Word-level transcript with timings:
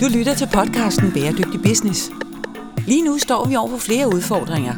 Du 0.00 0.06
lytter 0.08 0.34
til 0.34 0.48
podcasten 0.54 1.12
Bæredygtig 1.12 1.62
Business. 1.62 2.10
Lige 2.86 3.04
nu 3.04 3.18
står 3.18 3.44
vi 3.48 3.56
over 3.56 3.68
for 3.68 3.76
flere 3.76 4.08
udfordringer. 4.08 4.74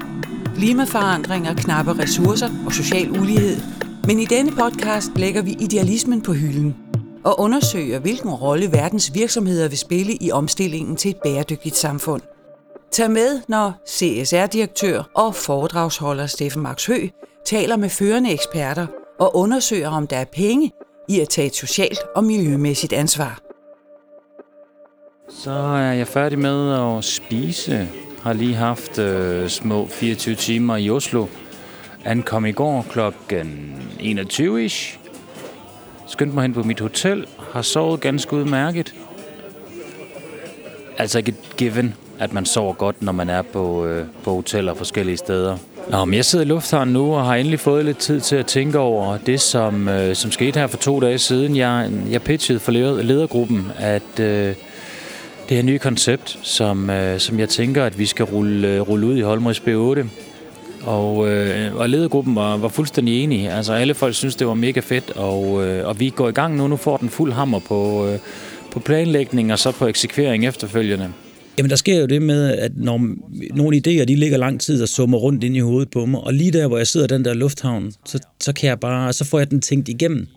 Klimaforandringer, 0.57 1.55
knappe 1.55 1.99
ressourcer 1.99 2.49
og 2.67 2.73
social 2.73 3.11
ulighed. 3.11 3.57
Men 4.07 4.19
i 4.19 4.25
denne 4.25 4.53
podcast 4.53 5.11
lægger 5.17 5.43
vi 5.43 5.57
idealismen 5.61 6.23
på 6.23 6.33
hylden 6.33 6.77
og 7.25 7.41
undersøger, 7.41 7.99
hvilken 7.99 8.31
rolle 8.31 8.73
verdens 8.73 9.15
virksomheder 9.15 9.69
vil 9.69 9.79
spille 9.79 10.15
i 10.21 10.31
omstillingen 10.31 10.97
til 10.97 11.11
et 11.11 11.17
bæredygtigt 11.25 11.77
samfund. 11.77 12.23
Tag 12.93 13.11
med, 13.11 13.41
når 13.49 13.73
CSR-direktør 13.89 15.03
og 15.15 15.35
foredragsholder 15.35 16.27
Steffen 16.27 16.63
Max 16.63 16.87
Hø 16.87 17.09
taler 17.47 17.77
med 17.77 17.89
førende 17.89 18.33
eksperter 18.33 18.87
og 19.21 19.37
undersøger, 19.37 19.91
om 19.91 20.07
der 20.07 20.17
er 20.17 20.25
penge 20.33 20.73
i 21.09 21.21
at 21.21 21.29
tage 21.29 21.47
et 21.47 21.55
socialt 21.55 22.01
og 22.17 22.25
miljømæssigt 22.25 22.93
ansvar. 22.93 23.52
Så 25.39 25.51
er 25.51 25.93
jeg 25.93 26.07
færdig 26.07 26.39
med 26.39 26.73
at 26.73 27.05
spise. 27.05 27.89
Har 28.23 28.33
lige 28.33 28.55
haft 28.55 28.99
øh, 28.99 29.49
små 29.49 29.87
24 29.87 30.35
timer 30.35 30.77
i 30.77 30.91
Oslo. 30.91 31.27
Ankom 32.05 32.47
i 32.47 32.53
går 32.53 32.87
klokken 32.91 33.77
21-ish. 34.01 34.99
Skyndte 36.07 36.35
mig 36.35 36.43
hen 36.43 36.55
på 36.55 36.63
mit 36.63 36.81
hotel. 36.81 37.27
Har 37.53 37.63
sovet 37.63 38.01
ganske 38.01 38.37
udmærket. 38.37 38.95
Altså 40.99 41.19
ikke 41.19 41.35
given, 41.57 41.95
at 42.19 42.33
man 42.33 42.47
sover 42.47 42.73
godt, 42.73 43.03
når 43.03 43.13
man 43.13 43.31
er 43.31 43.43
på, 43.43 43.87
øh, 43.87 44.07
på 44.25 44.35
hoteller 44.35 44.75
forskellige 44.75 45.17
steder. 45.17 45.57
Nå, 45.91 46.05
men 46.05 46.15
jeg 46.15 46.25
sidder 46.25 46.45
i 46.45 46.49
lufthavnen 46.49 46.93
nu 46.93 47.15
og 47.15 47.27
har 47.27 47.35
endelig 47.35 47.61
fået 47.61 47.85
lidt 47.85 47.99
tid 47.99 48.21
til 48.21 48.37
at 48.37 48.47
tænke 48.47 48.79
over 48.79 49.19
det, 49.19 49.41
som, 49.41 49.89
øh, 49.89 50.17
som 50.17 50.31
skete 50.31 50.61
her 50.61 50.67
for 50.67 50.77
to 50.77 51.01
dage 51.01 51.19
siden. 51.19 51.57
Jeg, 51.57 51.91
jeg 52.11 52.23
pitchede 52.23 52.59
for 52.59 52.73
ledergruppen, 53.03 53.73
at 53.79 54.21
øh, 54.21 54.55
det 55.53 55.61
her 55.61 55.67
nye 55.67 55.79
koncept, 55.79 56.39
som, 56.43 56.91
øh, 56.91 57.21
som 57.21 57.39
jeg 57.39 57.49
tænker, 57.49 57.85
at 57.85 57.99
vi 57.99 58.07
skal 58.07 58.25
rulle, 58.25 58.69
øh, 58.69 58.81
rulle 58.81 59.07
ud 59.07 59.17
i 59.17 59.21
Holmrids 59.21 59.61
B8. 59.61 60.07
Og, 60.87 61.29
øh, 61.31 61.77
og 61.77 61.89
ledergruppen 61.89 62.35
var, 62.35 62.57
var 62.57 62.69
fuldstændig 62.69 63.25
enige. 63.25 63.53
Altså 63.53 63.73
alle 63.73 63.95
folk 63.95 64.15
synes, 64.15 64.37
det 64.37 64.47
var 64.47 64.55
mega 64.55 64.81
fedt, 64.81 65.11
og, 65.11 65.67
øh, 65.67 65.89
og 65.89 66.01
vi 66.01 66.11
går 66.11 66.29
i 66.29 66.33
gang 66.33 66.57
nu. 66.57 66.69
Nu 66.69 66.77
får 66.77 66.97
den 66.97 67.09
fuld 67.09 67.33
hammer 67.33 67.59
på, 67.59 68.09
øh, 68.09 68.19
på 68.71 68.81
planlægning 68.81 69.53
og 69.53 69.59
så 69.59 69.73
på 69.73 69.87
eksekvering 69.87 70.47
efterfølgende. 70.47 71.13
Jamen, 71.59 71.71
der 71.71 71.77
sker 71.77 72.01
jo 72.01 72.07
det 72.07 72.23
med, 72.23 72.59
at 72.59 72.73
når 72.77 73.01
nogle 73.55 73.77
idéer, 73.77 74.05
de 74.05 74.17
ligger 74.17 74.37
lang 74.37 74.61
tid 74.61 74.83
og 74.83 74.89
summer 74.89 75.19
rundt 75.19 75.45
ind 75.45 75.57
i 75.57 75.61
hovedet 75.61 75.91
på 75.91 76.07
mig, 76.07 76.21
og 76.21 76.35
lige 76.35 76.51
der, 76.53 76.69
hvor 76.69 76.77
jeg 76.77 76.87
sidder 76.87 77.07
i 77.07 77.09
den 77.09 77.25
der 77.25 77.35
lufthavn, 77.35 77.93
så, 78.07 78.19
så, 78.41 78.53
kan 78.53 78.69
jeg 78.69 78.81
bare, 78.81 79.13
så 79.13 79.25
får 79.25 79.39
jeg 79.39 79.51
den 79.51 79.61
tænkt 79.61 79.89
igennem. 79.89 80.29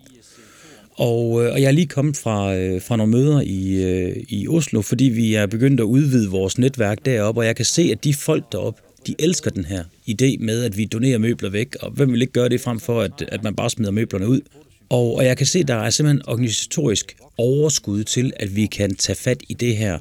Og, 0.98 1.44
øh, 1.44 1.52
og 1.52 1.60
jeg 1.60 1.66
er 1.68 1.72
lige 1.72 1.86
kommet 1.86 2.16
fra, 2.16 2.56
øh, 2.56 2.82
fra 2.82 2.96
nogle 2.96 3.12
møder 3.12 3.40
i, 3.40 3.82
øh, 3.82 4.16
i 4.28 4.48
Oslo, 4.48 4.82
fordi 4.82 5.04
vi 5.04 5.34
er 5.34 5.46
begyndt 5.46 5.80
at 5.80 5.84
udvide 5.84 6.30
vores 6.30 6.58
netværk 6.58 7.04
deroppe, 7.04 7.40
og 7.40 7.46
jeg 7.46 7.56
kan 7.56 7.64
se, 7.64 7.82
at 7.92 8.04
de 8.04 8.14
folk 8.14 8.52
deroppe, 8.52 8.82
de 9.06 9.14
elsker 9.18 9.50
den 9.50 9.64
her 9.64 9.84
idé 10.10 10.44
med, 10.44 10.64
at 10.64 10.76
vi 10.76 10.84
donerer 10.84 11.18
møbler 11.18 11.50
væk, 11.50 11.76
og 11.80 11.90
hvem 11.90 12.12
vil 12.12 12.20
ikke 12.20 12.32
gøre 12.32 12.48
det 12.48 12.60
frem 12.60 12.80
for, 12.80 13.00
at, 13.00 13.12
at 13.28 13.42
man 13.42 13.54
bare 13.54 13.70
smider 13.70 13.90
møblerne 13.90 14.28
ud? 14.28 14.40
Og, 14.88 15.16
og 15.16 15.24
jeg 15.24 15.36
kan 15.36 15.46
se, 15.46 15.58
at 15.58 15.68
der 15.68 15.74
er 15.74 15.90
simpelthen 15.90 16.28
organisatorisk 16.28 17.16
overskud 17.38 18.04
til, 18.04 18.32
at 18.36 18.56
vi 18.56 18.66
kan 18.66 18.94
tage 18.94 19.16
fat 19.16 19.42
i 19.48 19.54
det 19.54 19.76
her 19.76 19.98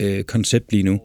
øh, 0.00 0.24
koncept 0.24 0.72
lige 0.72 0.82
nu. 0.82 1.00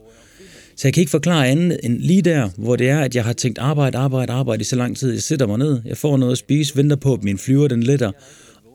Så 0.75 0.87
jeg 0.87 0.93
kan 0.93 1.01
ikke 1.01 1.11
forklare 1.11 1.47
andet 1.47 1.79
end 1.83 1.99
lige 1.99 2.21
der, 2.21 2.49
hvor 2.57 2.75
det 2.75 2.89
er, 2.89 2.99
at 2.99 3.15
jeg 3.15 3.23
har 3.23 3.33
tænkt 3.33 3.59
arbejde, 3.59 3.97
arbejde, 3.97 4.33
arbejde 4.33 4.61
i 4.61 4.63
så 4.63 4.75
lang 4.75 4.97
tid. 4.97 5.11
Jeg 5.11 5.23
sætter 5.23 5.47
mig 5.47 5.57
ned, 5.57 5.81
jeg 5.85 5.97
får 5.97 6.17
noget 6.17 6.31
at 6.31 6.37
spise, 6.37 6.75
venter 6.75 6.95
på, 6.95 7.13
at 7.13 7.23
min 7.23 7.37
flyver 7.37 7.67
den 7.67 7.83
letter, 7.83 8.11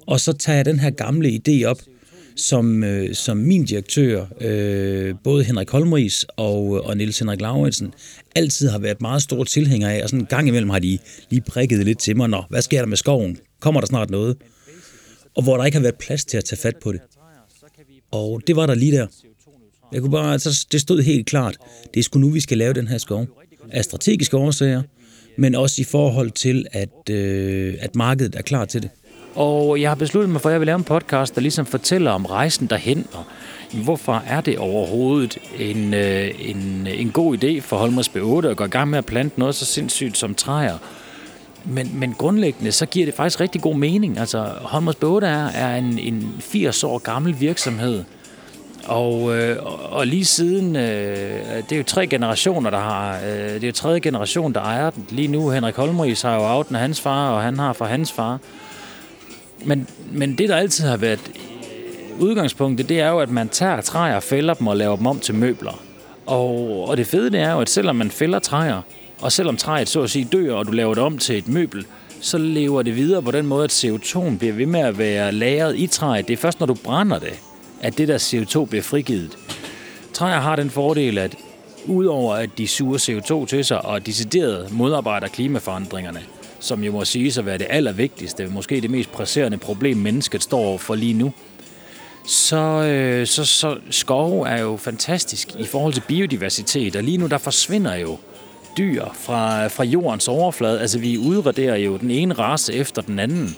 og 0.07 0.21
så 0.21 0.33
tager 0.33 0.57
jeg 0.57 0.65
den 0.65 0.79
her 0.79 0.91
gamle 0.91 1.29
idé 1.29 1.65
op, 1.65 1.81
som, 2.37 2.85
øh, 2.85 3.15
som 3.15 3.37
min 3.37 3.65
direktør, 3.65 4.27
øh, 4.41 5.15
både 5.25 5.45
Henrik 5.45 5.71
Holmris 5.71 6.27
og, 6.37 6.77
øh, 6.77 6.87
og 6.89 6.97
Niels 6.97 7.19
Henrik 7.19 7.41
Lauritsen, 7.41 7.95
altid 8.35 8.69
har 8.69 8.79
været 8.79 9.01
meget 9.01 9.23
store 9.23 9.45
tilhængere 9.45 9.95
af, 9.95 10.03
og 10.03 10.09
sådan 10.09 10.21
en 10.21 10.27
gang 10.27 10.49
imellem 10.49 10.71
har 10.71 10.79
de 10.79 10.99
lige 11.31 11.43
prikket 11.49 11.85
lidt 11.85 11.99
til 11.99 12.17
mig, 12.17 12.29
Nå, 12.29 12.43
hvad 12.51 12.63
sker 12.63 12.79
der 12.79 12.87
med 12.87 12.97
skoven? 12.97 13.39
Kommer 13.61 13.81
der 13.81 13.87
snart 13.87 14.11
noget? 14.11 14.37
Og 15.37 15.43
hvor 15.43 15.57
der 15.57 15.65
ikke 15.65 15.77
har 15.77 15.83
været 15.83 15.99
plads 15.99 16.25
til 16.25 16.37
at 16.37 16.45
tage 16.45 16.61
fat 16.61 16.77
på 16.83 16.93
det. 16.93 17.01
Og 18.11 18.43
det 18.47 18.57
var 18.57 18.67
der 18.67 18.75
lige 18.75 18.93
der. 18.93 19.07
Jeg 19.93 20.01
kunne 20.01 20.11
bare, 20.13 20.33
altså, 20.33 20.67
det 20.73 20.81
stod 20.81 21.03
helt 21.03 21.27
klart, 21.27 21.57
det 21.95 22.01
er 22.01 22.05
sgu 22.05 22.19
nu, 22.19 22.31
vi 22.31 22.41
skal 22.41 22.59
lave 22.59 22.73
den 22.73 22.89
her 22.89 22.99
skov. 22.99 23.27
Af 23.71 23.85
strategiske 23.85 24.37
årsager, 24.37 24.83
men 25.39 25.55
også 25.55 25.81
i 25.81 25.85
forhold 25.85 26.31
til, 26.31 26.67
at, 26.73 27.11
øh, 27.11 27.75
at 27.81 27.97
markedet 27.97 28.35
er 28.35 28.43
klar 28.43 28.65
til 28.65 28.83
det. 28.83 28.91
Og 29.35 29.81
jeg 29.81 29.91
har 29.91 29.95
besluttet 29.95 30.31
mig 30.31 30.41
for, 30.41 30.49
at 30.49 30.53
jeg 30.53 30.61
vil 30.61 30.67
lave 30.67 30.79
en 30.79 30.85
podcast, 30.85 31.35
der 31.35 31.41
ligesom 31.41 31.67
fortæller 31.67 32.11
om 32.11 32.27
rejsen 32.27 32.67
derhen, 32.67 33.07
og 33.13 33.25
hvorfor 33.73 34.23
er 34.27 34.41
det 34.41 34.59
overhovedet 34.59 35.39
en, 35.59 35.95
øh, 35.95 36.31
en, 36.39 36.87
øh, 36.87 37.01
en 37.01 37.11
god 37.11 37.45
idé 37.45 37.61
for 37.61 37.77
Holmers 37.77 38.09
B8 38.09 38.47
at 38.47 38.57
gå 38.57 38.65
i 38.65 38.69
gang 38.69 38.91
med 38.91 38.99
at 38.99 39.07
plante 39.07 39.39
noget 39.39 39.55
så 39.55 39.65
sindssygt 39.65 40.19
som 40.19 40.35
træer. 40.35 40.79
Men, 41.65 41.91
men 41.95 42.15
grundlæggende, 42.19 42.73
så 42.73 42.87
giver 42.87 43.07
det 43.07 43.15
faktisk 43.15 43.41
rigtig 43.41 43.61
god 43.61 43.77
mening. 43.77 44.19
Altså, 44.19 44.49
Holmers 44.61 44.95
B8 44.95 45.25
er, 45.25 45.47
er 45.47 45.77
en, 45.77 45.99
en 45.99 46.35
80 46.41 46.85
år 46.85 46.99
gammel 46.99 47.41
virksomhed, 47.41 48.05
og, 48.87 49.37
øh, 49.37 49.57
og 49.93 50.07
lige 50.07 50.25
siden, 50.25 50.77
øh, 50.77 51.63
det 51.69 51.73
er 51.73 51.77
jo 51.77 51.83
tre 51.83 52.07
generationer, 52.07 52.71
der 52.71 52.79
har, 52.79 53.19
øh, 53.27 53.55
det 53.55 53.65
er 53.65 53.69
jo 53.69 53.73
tredje 53.73 54.01
generation, 54.01 54.53
der 54.53 54.61
ejer 54.61 54.91
den. 54.91 55.07
Lige 55.11 55.29
nu, 55.29 55.51
Henrik 55.51 55.75
Holmris 55.75 56.23
har 56.23 56.35
jo 56.35 56.43
arvet 56.43 56.67
af 56.71 56.81
hans 56.81 57.01
far, 57.01 57.31
og 57.31 57.43
han 57.43 57.59
har 57.59 57.73
fra 57.73 57.87
hans 57.87 58.13
far. 58.13 58.39
Men, 59.65 59.89
men 60.13 60.39
det, 60.39 60.49
der 60.49 60.57
altid 60.57 60.87
har 60.87 60.97
været 60.97 61.31
udgangspunktet, 62.21 62.89
det 62.89 63.01
er 63.01 63.09
jo, 63.09 63.19
at 63.19 63.31
man 63.31 63.49
tager 63.49 63.81
træer, 63.81 64.21
fælder 64.21 64.55
dem 64.55 64.67
og 64.67 64.77
laver 64.77 64.97
dem 64.97 65.07
om 65.07 65.21
til 65.21 65.35
møbler. 65.35 65.83
Og, 66.27 66.89
og 66.89 66.97
det 66.97 67.07
fede 67.07 67.31
det 67.31 67.41
er 67.41 67.53
jo, 67.53 67.61
at 67.61 67.71
selvom 67.71 67.97
man 67.97 68.11
fælder 68.11 68.39
træer, 68.39 68.81
og 69.21 69.33
selvom 69.33 69.57
træet 69.57 69.89
så 69.89 70.03
at 70.03 70.11
sige 70.11 70.29
dør, 70.33 70.55
og 70.55 70.67
du 70.67 70.73
laver 70.73 70.95
det 70.95 71.03
om 71.03 71.19
til 71.19 71.39
et 71.39 71.49
møbel, 71.49 71.87
så 72.21 72.39
lever 72.39 72.83
det 72.83 72.97
videre 72.97 73.23
på 73.23 73.31
den 73.31 73.47
måde, 73.47 73.65
at 73.65 73.85
CO2 73.85 74.39
bliver 74.39 74.55
ved 74.55 74.67
med 74.67 74.81
at 74.81 74.99
være 74.99 75.33
lagret 75.33 75.79
i 75.79 75.87
træet. 75.87 76.29
Det 76.29 76.33
er 76.33 76.37
først, 76.37 76.61
når 76.61 76.67
du 76.67 76.75
brænder 76.75 77.19
det, 77.19 77.33
at 77.81 77.99
det 77.99 78.09
der 78.09 78.19
CO2 78.19 78.65
bliver 78.65 78.83
frigivet. 78.83 79.39
Træer 80.13 80.41
har 80.41 80.57
den 80.57 80.71
fordel, 80.71 81.19
at 81.19 81.37
udover 81.87 82.35
at 82.35 82.51
de 82.59 82.69
suger 82.69 82.99
CO2 82.99 83.47
til 83.47 83.65
sig 83.65 83.85
og 83.85 84.07
decideret 84.07 84.73
modarbejder 84.73 85.29
klimaforandringerne, 85.29 86.21
som 86.65 86.85
jo 86.85 86.93
må 86.93 87.05
sige 87.05 87.39
at 87.39 87.47
være 87.47 87.59
det 87.59 87.67
allervigtigste, 87.71 88.47
måske 88.47 88.81
det 88.81 88.91
mest 88.91 89.13
presserende 89.13 89.59
problem, 89.59 89.97
mennesket 89.97 90.43
står 90.43 90.79
for 90.79 90.95
lige 90.95 91.15
nu, 91.15 91.33
så, 92.27 92.57
øh, 92.57 93.27
så, 93.27 93.45
så 93.45 93.77
skov 93.91 94.41
er 94.41 94.61
jo 94.61 94.77
fantastisk 94.77 95.49
i 95.59 95.65
forhold 95.65 95.93
til 95.93 96.03
biodiversitet, 96.09 96.97
og 96.97 97.03
lige 97.03 97.19
nu 97.19 97.27
der 97.27 97.39
forsvinder 97.39 97.95
jo 97.95 98.19
dyr 98.79 99.05
fra, 99.15 99.67
fra 99.67 99.85
jordens 99.85 100.29
overflade. 100.29 100.81
Altså 100.81 100.99
vi 100.99 101.19
udraderer 101.19 101.77
jo 101.77 101.97
den 101.97 102.11
ene 102.11 102.35
race 102.35 102.75
efter 102.75 103.03
den 103.03 103.19
anden. 103.19 103.57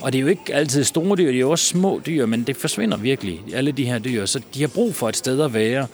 Og 0.00 0.12
det 0.12 0.18
er 0.18 0.22
jo 0.22 0.28
ikke 0.28 0.54
altid 0.54 0.84
store 0.84 1.16
dyr, 1.16 1.26
det 1.26 1.34
er 1.34 1.40
jo 1.40 1.50
også 1.50 1.64
små 1.64 2.00
dyr, 2.06 2.26
men 2.26 2.42
det 2.42 2.56
forsvinder 2.56 2.96
virkelig, 2.96 3.40
alle 3.54 3.72
de 3.72 3.84
her 3.84 3.98
dyr. 3.98 4.26
Så 4.26 4.40
de 4.54 4.60
har 4.60 4.68
brug 4.68 4.94
for 4.94 5.08
et 5.08 5.16
sted 5.16 5.40
at 5.40 5.54
være. 5.54 5.86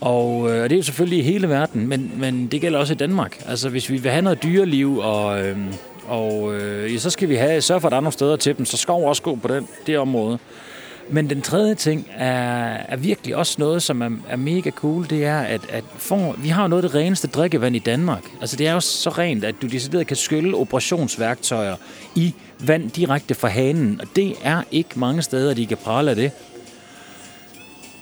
Og 0.00 0.50
øh, 0.50 0.62
det 0.62 0.72
er 0.72 0.76
jo 0.76 0.82
selvfølgelig 0.82 1.18
i 1.18 1.22
hele 1.22 1.48
verden, 1.48 1.88
men, 1.88 2.12
men 2.16 2.46
det 2.46 2.60
gælder 2.60 2.78
også 2.78 2.92
i 2.92 2.96
Danmark. 2.96 3.42
Altså 3.46 3.68
hvis 3.68 3.90
vi 3.90 3.96
vil 3.96 4.10
have 4.10 4.22
noget 4.22 4.42
dyreliv, 4.42 4.98
og, 4.98 5.46
øh, 5.46 5.56
og 6.08 6.54
øh, 6.54 6.92
ja, 6.92 6.98
så 6.98 7.10
skal 7.10 7.28
vi 7.28 7.34
have, 7.34 7.60
sørge 7.60 7.80
for, 7.80 7.88
at 7.88 7.90
der 7.90 7.96
er 7.96 8.00
nogle 8.00 8.12
steder 8.12 8.36
til 8.36 8.58
dem, 8.58 8.64
så 8.66 8.76
skov 8.76 9.08
også 9.08 9.22
gå 9.22 9.34
på 9.36 9.48
den, 9.48 9.68
det 9.86 9.98
område. 9.98 10.38
Men 11.10 11.30
den 11.30 11.42
tredje 11.42 11.74
ting 11.74 12.06
er, 12.16 12.76
er 12.88 12.96
virkelig 12.96 13.36
også 13.36 13.56
noget, 13.58 13.82
som 13.82 14.02
er, 14.02 14.10
er 14.28 14.36
mega 14.36 14.70
cool. 14.70 15.06
Det 15.10 15.24
er, 15.24 15.38
at, 15.40 15.60
at 15.70 15.84
for, 15.96 16.34
vi 16.38 16.48
har 16.48 16.62
jo 16.62 16.68
noget 16.68 16.84
af 16.84 16.90
det 16.90 17.00
reneste 17.00 17.28
drikkevand 17.28 17.76
i 17.76 17.78
Danmark. 17.78 18.24
Altså 18.40 18.56
det 18.56 18.66
er 18.66 18.72
jo 18.72 18.80
så 18.80 19.10
rent, 19.10 19.44
at 19.44 19.54
du 19.62 19.66
decideret 19.66 20.06
kan 20.06 20.16
skylle 20.16 20.56
operationsværktøjer 20.56 21.76
i 22.14 22.34
vand 22.60 22.90
direkte 22.90 23.34
fra 23.34 23.48
hanen. 23.48 24.00
Og 24.00 24.06
det 24.16 24.34
er 24.42 24.62
ikke 24.70 24.98
mange 24.98 25.22
steder, 25.22 25.54
de 25.54 25.66
kan 25.66 25.76
prale 25.76 26.10
af 26.10 26.16
det. 26.16 26.30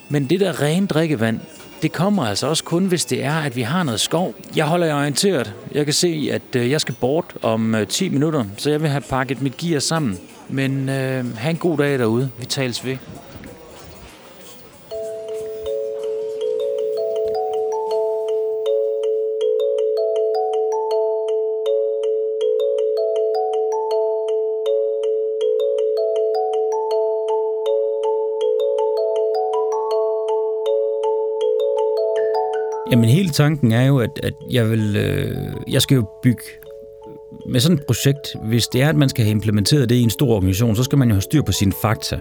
Men 0.08 0.30
det 0.30 0.40
der 0.40 0.62
rene 0.62 0.86
drikkevand, 0.86 1.40
det 1.86 1.92
kommer 1.92 2.26
altså 2.26 2.46
også 2.46 2.64
kun, 2.64 2.86
hvis 2.86 3.04
det 3.04 3.24
er, 3.24 3.34
at 3.34 3.56
vi 3.56 3.62
har 3.62 3.82
noget 3.82 4.00
skov. 4.00 4.34
Jeg 4.56 4.64
holder 4.64 4.86
jer 4.86 4.94
orienteret. 4.94 5.52
Jeg 5.72 5.84
kan 5.84 5.94
se, 5.94 6.28
at 6.32 6.56
øh, 6.56 6.70
jeg 6.70 6.80
skal 6.80 6.94
bort 7.00 7.34
om 7.42 7.74
øh, 7.74 7.86
10 7.86 8.08
minutter, 8.08 8.44
så 8.56 8.70
jeg 8.70 8.82
vil 8.82 8.90
have 8.90 9.00
pakket 9.00 9.42
mit 9.42 9.56
gear 9.56 9.80
sammen. 9.80 10.18
Men 10.48 10.88
øh, 10.88 11.36
have 11.36 11.50
en 11.50 11.56
god 11.56 11.78
dag 11.78 11.98
derude. 11.98 12.30
Vi 12.38 12.44
tales 12.46 12.84
ved. 12.84 12.96
Jamen 32.90 33.08
hele 33.08 33.28
tanken 33.28 33.72
er 33.72 33.86
jo, 33.86 33.98
at, 33.98 34.20
at 34.22 34.32
jeg 34.50 34.70
vil, 34.70 34.96
øh, 34.96 35.36
jeg 35.68 35.82
skal 35.82 35.94
jo 35.94 36.06
bygge 36.22 36.42
med 37.48 37.60
sådan 37.60 37.78
et 37.78 37.86
projekt, 37.86 38.36
hvis 38.48 38.66
det 38.66 38.82
er, 38.82 38.88
at 38.88 38.96
man 38.96 39.08
skal 39.08 39.24
have 39.24 39.30
implementeret 39.30 39.88
det 39.88 39.96
i 39.96 40.02
en 40.02 40.10
stor 40.10 40.34
organisation, 40.34 40.76
så 40.76 40.82
skal 40.82 40.98
man 40.98 41.08
jo 41.08 41.14
have 41.14 41.22
styr 41.22 41.42
på 41.42 41.52
sine 41.52 41.72
fakta. 41.82 42.18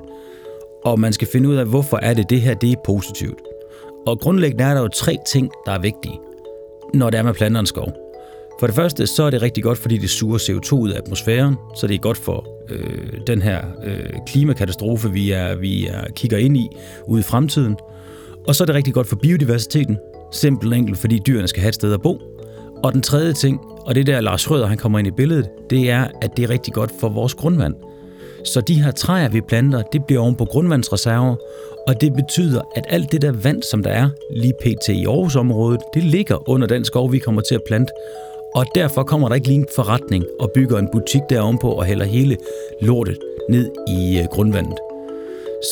og 0.84 1.00
man 1.00 1.14
skal 1.14 1.28
finde 1.28 1.50
ud 1.50 1.56
af, 1.56 1.66
hvorfor 1.66 2.00
er 2.02 2.14
det 2.14 2.30
det 2.30 2.42
her, 2.42 2.54
det 2.54 2.72
er 2.72 2.76
positivt. 2.86 3.42
Og 4.08 4.20
grundlæggende 4.20 4.64
er 4.64 4.74
der 4.74 4.82
jo 4.82 4.88
tre 4.88 5.18
ting, 5.28 5.52
der 5.66 5.72
er 5.72 5.80
vigtige, 5.80 6.20
når 6.94 7.10
det 7.10 7.18
er 7.18 7.24
med 7.24 7.34
planter 7.34 7.60
en 7.60 7.66
skov. 7.66 7.94
For 8.60 8.68
det 8.68 8.76
første, 8.76 9.08
så 9.08 9.24
er 9.24 9.30
det 9.30 9.42
rigtig 9.42 9.64
godt, 9.64 9.78
fordi 9.78 9.98
det 9.98 10.10
suger 10.10 10.38
CO2 10.38 10.74
ud 10.74 10.90
af 10.90 10.98
atmosfæren, 10.98 11.56
så 11.76 11.88
det 11.88 11.94
er 11.94 12.00
godt 12.00 12.18
for 12.18 12.48
øh, 12.70 13.20
den 13.28 13.42
her 13.42 13.62
øh, 13.84 14.10
klimakatastrofe, 14.28 15.12
vi, 15.12 15.32
er, 15.32 15.56
vi 15.56 15.88
er, 15.88 16.04
kigger 16.16 16.38
ind 16.38 16.58
i 16.58 16.70
ude 17.08 17.20
i 17.20 17.24
fremtiden. 17.24 17.76
Og 18.48 18.56
så 18.56 18.64
er 18.64 18.66
det 18.66 18.76
rigtig 18.76 18.94
godt 18.94 19.08
for 19.08 19.16
biodiversiteten, 19.16 19.98
simpelt 20.36 20.74
enkelt, 20.74 20.98
fordi 20.98 21.20
dyrene 21.28 21.48
skal 21.48 21.62
have 21.62 21.70
et 21.70 21.76
sted 21.76 21.94
at 21.94 22.02
bo. 22.02 22.22
Og 22.84 22.94
den 22.94 23.02
tredje 23.02 23.34
ting, 23.34 23.60
og 23.86 23.96
det 23.96 24.02
er 24.02 24.06
der 24.06 24.22
Lars 24.22 24.52
Røder 24.52 24.68
han 24.68 24.78
kommer 24.78 25.00
ind 25.00 25.08
i 25.08 25.12
billedet, 25.12 25.50
det 25.70 25.90
er, 25.90 26.08
at 26.22 26.38
det 26.38 26.44
er 26.44 26.50
rigtig 26.50 26.74
godt 26.74 26.92
for 27.00 27.10
vores 27.10 27.34
grundvand. 27.34 27.74
Så 28.44 28.62
de 28.62 28.82
her 28.84 28.92
træer, 28.92 29.30
vi 29.30 29.42
planter, 29.42 29.82
det 29.82 30.06
bliver 30.06 30.22
oven 30.22 30.36
på 30.36 30.46
grundvandsreserver, 30.46 31.36
og 31.88 32.02
det 32.02 32.14
betyder, 32.14 32.62
at 32.76 32.86
alt 32.90 33.12
det 33.12 33.22
der 33.22 33.32
vand, 33.32 33.64
som 33.64 33.84
der 33.84 33.90
er 33.90 34.10
lige 34.32 34.54
pt. 34.62 34.90
i 34.90 35.06
Aarhusområdet, 35.06 35.82
det 35.94 36.04
ligger 36.04 36.50
under 36.50 36.68
den 36.68 36.86
skov, 36.86 37.12
vi 37.12 37.20
kommer 37.20 37.42
til 37.42 37.56
at 37.56 37.62
plante. 37.68 37.94
Og 38.56 38.66
derfor 38.76 39.04
kommer 39.04 39.28
der 39.28 39.36
ikke 39.36 39.48
lige 39.48 39.60
en 39.60 39.68
forretning 39.76 40.26
og 40.40 40.52
bygger 40.56 40.78
en 40.78 40.90
butik 40.92 41.22
der 41.30 41.58
på 41.62 41.72
og 41.72 41.86
hælder 41.86 42.06
hele 42.06 42.38
lortet 42.82 43.18
ned 43.50 43.72
i 43.88 44.20
øh, 44.20 44.26
grundvandet. 44.26 44.78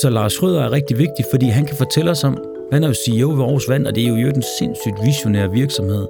Så 0.01 0.09
Lars 0.09 0.43
Røder 0.43 0.63
er 0.63 0.71
rigtig 0.71 0.97
vigtig, 0.97 1.25
fordi 1.31 1.45
han 1.45 1.65
kan 1.65 1.77
fortælle 1.77 2.11
os 2.11 2.23
om, 2.23 2.52
han 2.73 2.83
er 2.83 2.87
jo 2.87 2.93
CEO 2.93 3.29
ved 3.29 3.43
Aarhus 3.43 3.69
Vand, 3.69 3.87
og 3.87 3.95
det 3.95 4.03
er 4.03 4.07
jo 4.07 4.15
en 4.15 4.43
sindssygt 4.59 4.95
visionær 5.03 5.47
virksomhed. 5.47 6.07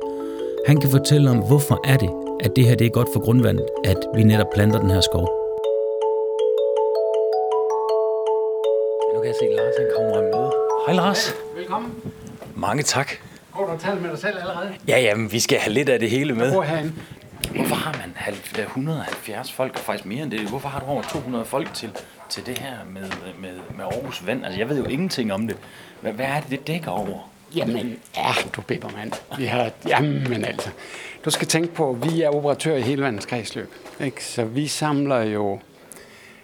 Han 0.67 0.77
kan 0.81 0.89
fortælle 0.89 1.29
om, 1.29 1.37
hvorfor 1.37 1.81
er 1.83 1.97
det, 1.97 2.09
at 2.43 2.51
det 2.55 2.65
her 2.67 2.75
det 2.75 2.87
er 2.87 2.89
godt 2.89 3.07
for 3.13 3.19
grundvandet, 3.19 3.65
at 3.83 3.97
vi 4.15 4.23
netop 4.23 4.47
planter 4.53 4.79
den 4.79 4.89
her 4.89 5.01
skov. 5.01 5.27
Nu 9.13 9.19
kan 9.21 9.27
jeg 9.31 9.35
se, 9.39 9.45
at 9.45 9.55
Lars 9.55 9.73
han 9.77 9.87
kommer 9.97 10.15
og 10.17 10.23
møde. 10.23 10.51
Hej 10.85 10.95
Lars. 10.95 11.35
Velkommen. 11.55 11.91
Mange 12.55 12.83
tak. 12.83 13.11
Går 13.55 13.65
du 13.65 13.71
og 13.71 13.79
talt 13.79 14.01
med 14.01 14.09
dig 14.09 14.19
selv 14.19 14.37
allerede? 14.39 14.69
Ja, 14.87 14.99
jamen, 14.99 15.31
vi 15.31 15.39
skal 15.39 15.57
have 15.57 15.73
lidt 15.73 15.89
af 15.89 15.99
det 15.99 16.09
hele 16.09 16.33
med. 16.35 16.51
Hvor 16.51 16.61
herinde? 16.61 16.93
Hvorfor 17.51 17.75
har 17.75 17.97
man 17.97 18.13
170 18.53 19.51
folk, 19.51 19.73
og 19.73 19.79
faktisk 19.79 20.05
mere 20.05 20.23
end 20.23 20.31
det? 20.31 20.39
Hvorfor 20.39 20.69
har 20.69 20.79
du 20.79 20.85
over 20.85 21.01
200 21.01 21.45
folk 21.45 21.73
til, 21.73 21.91
til 22.29 22.45
det 22.45 22.57
her 22.57 22.73
med, 22.89 23.09
med, 23.39 23.59
med 23.75 23.85
Aarhus 23.85 24.25
Vand? 24.25 24.45
Altså, 24.45 24.59
jeg 24.59 24.69
ved 24.69 24.77
jo 24.77 24.85
ingenting 24.85 25.33
om 25.33 25.47
det. 25.47 25.57
Hvad, 26.01 26.13
hvad 26.13 26.25
er 26.25 26.39
det, 26.39 26.49
det 26.49 26.67
dækker 26.67 26.91
over? 26.91 27.29
Jamen, 27.55 27.99
ja, 28.17 28.31
du 28.55 28.61
bippermand. 28.61 29.11
Vi 29.37 29.45
har, 29.45 29.71
jamen 29.87 30.45
altså. 30.45 30.69
Du 31.25 31.29
skal 31.29 31.47
tænke 31.47 31.73
på, 31.73 31.89
at 31.89 32.11
vi 32.11 32.21
er 32.21 32.29
operatør 32.29 32.75
i 32.75 32.81
hele 32.81 33.03
vandets 33.03 33.25
kredsløb. 33.25 33.71
Ikke? 34.01 34.25
Så 34.25 34.45
vi 34.45 34.67
samler 34.67 35.21
jo 35.21 35.59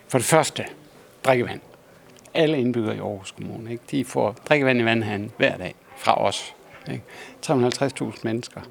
for 0.08 0.18
det 0.18 0.26
første 0.26 0.66
drikkevand. 1.26 1.60
Alle 2.34 2.60
indbyggere 2.60 2.96
i 2.96 3.00
Aarhus 3.00 3.32
Kommune, 3.32 3.72
ikke? 3.72 3.84
de 3.92 4.06
får 4.06 4.36
drikkevand 4.50 4.80
i 4.80 4.86
vandhanen 4.86 5.32
hver 5.38 5.58
dag 5.58 5.76
fra 5.98 6.26
os. 6.26 6.56
Ikke? 6.92 7.04
350.000 7.46 8.20
mennesker. 8.24 8.62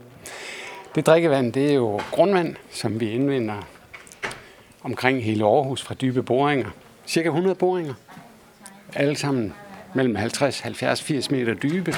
Det 0.99 1.07
drikkevand, 1.07 1.53
det 1.53 1.71
er 1.71 1.75
jo 1.75 2.01
grundvand, 2.11 2.57
som 2.71 3.01
vi 3.01 3.11
indvinder 3.11 3.55
omkring 4.83 5.25
hele 5.25 5.45
Aarhus 5.45 5.83
fra 5.83 5.95
dybe 5.95 6.23
boringer. 6.23 6.71
Cirka 7.07 7.29
100 7.29 7.55
boringer. 7.55 7.95
Alle 8.95 9.17
sammen 9.17 9.55
mellem 9.95 10.17
50, 10.17 10.61
70, 10.61 11.03
80 11.03 11.31
meter 11.31 11.55
dybe, 11.55 11.95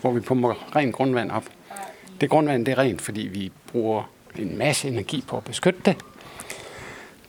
hvor 0.00 0.12
vi 0.12 0.20
pumper 0.20 0.76
rent 0.76 0.94
grundvand 0.94 1.30
op. 1.30 1.44
Det 2.20 2.30
grundvand 2.30 2.66
det 2.66 2.72
er 2.72 2.78
rent, 2.78 3.02
fordi 3.02 3.20
vi 3.20 3.52
bruger 3.72 4.10
en 4.38 4.58
masse 4.58 4.88
energi 4.88 5.24
på 5.28 5.36
at 5.36 5.44
beskytte 5.44 5.80
det. 5.84 5.96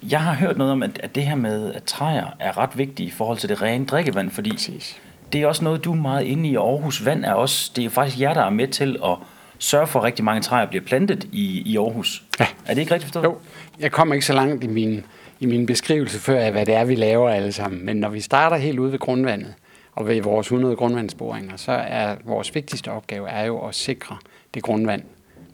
Jeg 0.03 0.21
har 0.21 0.33
hørt 0.33 0.57
noget 0.57 0.73
om, 0.73 0.83
at, 0.83 1.15
det 1.15 1.23
her 1.23 1.35
med 1.35 1.73
at 1.73 1.83
træer 1.83 2.27
er 2.39 2.57
ret 2.57 2.77
vigtigt 2.77 3.07
i 3.07 3.11
forhold 3.11 3.37
til 3.37 3.49
det 3.49 3.61
rene 3.61 3.85
drikkevand, 3.85 4.31
fordi 4.31 4.51
Præcis. 4.51 5.01
det 5.33 5.41
er 5.41 5.47
også 5.47 5.63
noget, 5.63 5.83
du 5.83 5.91
er 5.91 5.95
meget 5.95 6.23
inde 6.23 6.49
i. 6.49 6.55
Aarhus 6.55 7.05
Vand 7.05 7.25
er 7.25 7.33
også, 7.33 7.71
det 7.75 7.85
er 7.85 7.89
faktisk 7.89 8.19
jer, 8.21 8.33
der 8.33 8.43
er 8.43 8.49
med 8.49 8.67
til 8.67 8.97
at 9.05 9.17
sørge 9.63 9.87
for, 9.87 9.99
at 9.99 10.05
rigtig 10.05 10.25
mange 10.25 10.41
træer 10.41 10.65
bliver 10.65 10.83
plantet 10.83 11.27
i, 11.31 11.63
i 11.65 11.77
Aarhus. 11.77 12.23
Ja. 12.39 12.47
Er 12.65 12.73
det 12.73 12.81
ikke 12.81 12.93
rigtigt 12.93 13.13
forstået? 13.13 13.23
Jo, 13.23 13.37
jeg 13.79 13.91
kommer 13.91 14.13
ikke 14.15 14.25
så 14.25 14.33
langt 14.33 14.63
i 14.63 14.67
min, 14.67 15.05
i 15.39 15.45
min 15.45 15.65
beskrivelse 15.65 16.19
før 16.19 16.39
af, 16.39 16.51
hvad 16.51 16.65
det 16.65 16.75
er, 16.75 16.85
vi 16.85 16.95
laver 16.95 17.29
alle 17.29 17.51
sammen. 17.51 17.85
Men 17.85 17.97
når 17.97 18.09
vi 18.09 18.21
starter 18.21 18.57
helt 18.57 18.79
ude 18.79 18.91
ved 18.91 18.99
grundvandet, 18.99 19.53
og 19.95 20.07
ved 20.07 20.21
vores 20.21 20.47
100 20.47 20.75
grundvandsboringer, 20.75 21.57
så 21.57 21.71
er 21.71 22.15
vores 22.23 22.55
vigtigste 22.55 22.91
opgave 22.91 23.29
er 23.29 23.45
jo 23.45 23.67
at 23.67 23.75
sikre 23.75 24.17
det 24.53 24.63
grundvand 24.63 25.03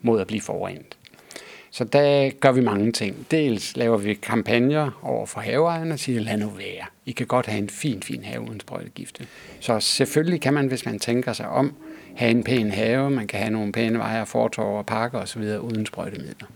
mod 0.02 0.20
at 0.20 0.26
blive 0.26 0.40
forurenet. 0.40 0.96
Så 1.70 1.84
der 1.84 2.30
gør 2.30 2.52
vi 2.52 2.60
mange 2.60 2.92
ting. 2.92 3.26
Dels 3.30 3.76
laver 3.76 3.96
vi 3.96 4.14
kampagner 4.14 5.00
over 5.02 5.26
for 5.26 5.40
haveejerne 5.40 5.94
og 5.94 5.98
siger, 5.98 6.20
lad 6.20 6.36
nu 6.36 6.48
være. 6.48 6.86
I 7.06 7.12
kan 7.12 7.26
godt 7.26 7.46
have 7.46 7.58
en 7.58 7.70
fin, 7.70 8.02
fin 8.02 8.24
have 8.24 8.40
uden 8.40 8.60
sprøjtegifte. 8.60 9.26
Så 9.60 9.80
selvfølgelig 9.80 10.40
kan 10.40 10.54
man, 10.54 10.66
hvis 10.66 10.86
man 10.86 10.98
tænker 10.98 11.32
sig 11.32 11.48
om, 11.48 11.74
have 12.20 12.30
en 12.30 12.44
pæn 12.44 12.70
have, 12.70 13.10
man 13.10 13.26
kan 13.26 13.40
have 13.40 13.50
nogle 13.50 13.72
pæne 13.72 13.98
veje, 13.98 14.26
fortorv 14.26 14.78
og 14.78 14.86
parker 14.86 15.18
osv. 15.18 15.42
uden 15.42 15.86
sprøjtemidler. 15.86 16.46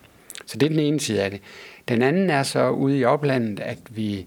Så 0.47 0.59
det 0.59 0.67
er 0.67 0.71
den 0.71 0.79
ene 0.79 1.01
side 1.01 1.23
af 1.23 1.31
det. 1.31 1.41
Den 1.89 2.03
anden 2.03 2.31
er 2.31 2.43
så 2.43 2.71
ude 2.71 2.99
i 2.99 3.05
oplandet, 3.05 3.61
at 3.61 3.79
vi 3.89 4.27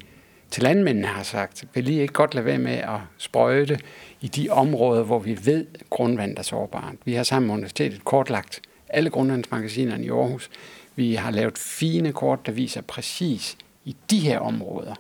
til 0.52 0.64
landmændene 0.64 1.08
har 1.08 1.24
sagt, 1.24 1.66
vil 1.74 1.88
I 1.88 2.02
ikke 2.02 2.14
godt 2.14 2.36
lade 2.36 2.46
være 2.46 2.58
med 2.58 2.72
at 2.72 3.00
sprøjte 3.18 3.80
i 4.22 4.28
de 4.28 4.50
områder, 4.50 5.04
hvor 5.04 5.20
vi 5.20 5.38
ved, 5.46 5.66
at 5.74 5.90
grundvandet 5.90 6.40
er 6.40 6.44
sårbart. 6.44 6.96
Vi 7.06 7.14
har 7.14 7.24
sammen 7.24 7.48
med 7.48 7.56
universitetet 7.56 8.06
kortlagt 8.06 8.62
alle 8.90 9.10
grundvandsmagasinerne 9.10 10.06
i 10.06 10.10
Aarhus. 10.10 10.50
Vi 10.96 11.16
har 11.16 11.32
lavet 11.32 11.58
fine 11.58 12.12
kort, 12.14 12.46
der 12.46 12.52
viser 12.52 12.82
præcis 12.82 13.58
i 13.86 13.96
de 14.12 14.20
her 14.20 14.40
områder, 14.40 14.96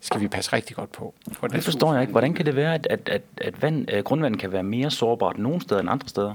skal 0.00 0.20
vi 0.20 0.28
passe 0.28 0.52
rigtig 0.52 0.76
godt 0.76 0.92
på. 0.92 1.14
For 1.32 1.46
Det 1.46 1.64
forstår 1.64 1.92
jeg 1.92 2.02
ikke. 2.02 2.10
Hvordan 2.10 2.34
kan 2.34 2.46
det 2.46 2.56
være, 2.56 2.74
at, 2.74 2.86
at, 2.90 3.08
at, 3.08 3.22
at 3.40 3.62
vand, 3.62 3.92
øh, 3.92 4.02
grundvand 4.02 4.36
kan 4.36 4.52
være 4.52 4.62
mere 4.62 4.90
sårbart 4.90 5.38
nogle 5.38 5.60
steder 5.60 5.80
end 5.80 5.90
andre 5.90 6.08
steder? 6.08 6.34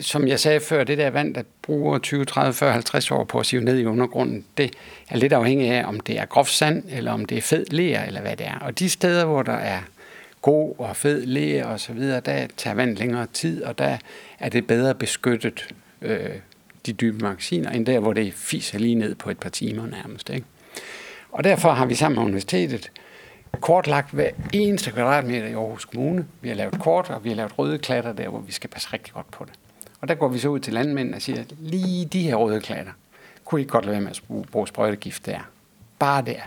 som 0.00 0.28
jeg 0.28 0.40
sagde 0.40 0.60
før, 0.60 0.84
det 0.84 0.98
der 0.98 1.10
vand, 1.10 1.34
der 1.34 1.42
bruger 1.62 1.98
20, 1.98 2.24
30, 2.24 2.52
40, 2.52 2.72
50 2.72 3.10
år 3.10 3.24
på 3.24 3.38
at 3.38 3.46
sive 3.46 3.62
ned 3.62 3.78
i 3.78 3.84
undergrunden, 3.84 4.44
det 4.56 4.70
er 5.08 5.16
lidt 5.16 5.32
afhængigt 5.32 5.72
af, 5.72 5.84
om 5.88 6.00
det 6.00 6.18
er 6.18 6.24
groft 6.24 6.52
sand, 6.52 6.84
eller 6.88 7.12
om 7.12 7.24
det 7.24 7.38
er 7.38 7.42
fed 7.42 7.66
ler, 7.70 8.02
eller 8.02 8.20
hvad 8.20 8.36
det 8.36 8.46
er. 8.46 8.58
Og 8.58 8.78
de 8.78 8.90
steder, 8.90 9.24
hvor 9.24 9.42
der 9.42 9.52
er 9.52 9.80
god 10.42 10.74
og 10.78 10.96
fed 10.96 11.26
ler 11.26 11.64
og 11.64 11.80
så 11.80 11.92
videre, 11.92 12.20
der 12.20 12.46
tager 12.56 12.74
vand 12.74 12.96
længere 12.96 13.26
tid, 13.32 13.62
og 13.62 13.78
der 13.78 13.96
er 14.38 14.48
det 14.48 14.66
bedre 14.66 14.94
beskyttet, 14.94 15.74
øh, 16.02 16.30
de 16.86 16.92
dybe 16.92 17.18
magasiner, 17.24 17.70
end 17.70 17.86
der, 17.86 17.98
hvor 17.98 18.12
det 18.12 18.34
fiser 18.34 18.78
lige 18.78 18.94
ned 18.94 19.14
på 19.14 19.30
et 19.30 19.38
par 19.38 19.50
timer 19.50 19.86
nærmest. 19.86 20.30
Ikke? 20.30 20.46
Og 21.32 21.44
derfor 21.44 21.70
har 21.70 21.86
vi 21.86 21.94
sammen 21.94 22.18
med 22.18 22.24
universitetet 22.24 22.90
kortlagt 23.56 24.10
hver 24.10 24.30
eneste 24.52 24.90
kvadratmeter 24.90 25.46
i 25.46 25.52
Aarhus 25.52 25.84
Kommune. 25.84 26.26
Vi 26.40 26.48
har 26.48 26.56
lavet 26.56 26.80
kort, 26.80 27.10
og 27.10 27.24
vi 27.24 27.28
har 27.28 27.36
lavet 27.36 27.58
røde 27.58 27.78
klatter 27.78 28.12
der, 28.12 28.28
hvor 28.28 28.40
vi 28.40 28.52
skal 28.52 28.70
passe 28.70 28.88
rigtig 28.92 29.14
godt 29.14 29.30
på 29.30 29.44
det. 29.44 29.52
Og 30.00 30.08
der 30.08 30.14
går 30.14 30.28
vi 30.28 30.38
så 30.38 30.48
ud 30.48 30.60
til 30.60 30.72
landmænd 30.72 31.14
og 31.14 31.22
siger, 31.22 31.44
lige 31.58 32.04
de 32.04 32.22
her 32.22 32.34
røde 32.34 32.60
klatter, 32.60 32.92
kunne 33.44 33.60
I 33.60 33.62
ikke 33.62 33.72
godt 33.72 33.84
lade 33.84 33.92
være 33.92 34.00
med 34.00 34.10
at 34.10 34.50
bruge 34.50 34.68
sprøjtegift 34.68 35.26
der? 35.26 35.38
Bare 35.98 36.22
der. 36.22 36.40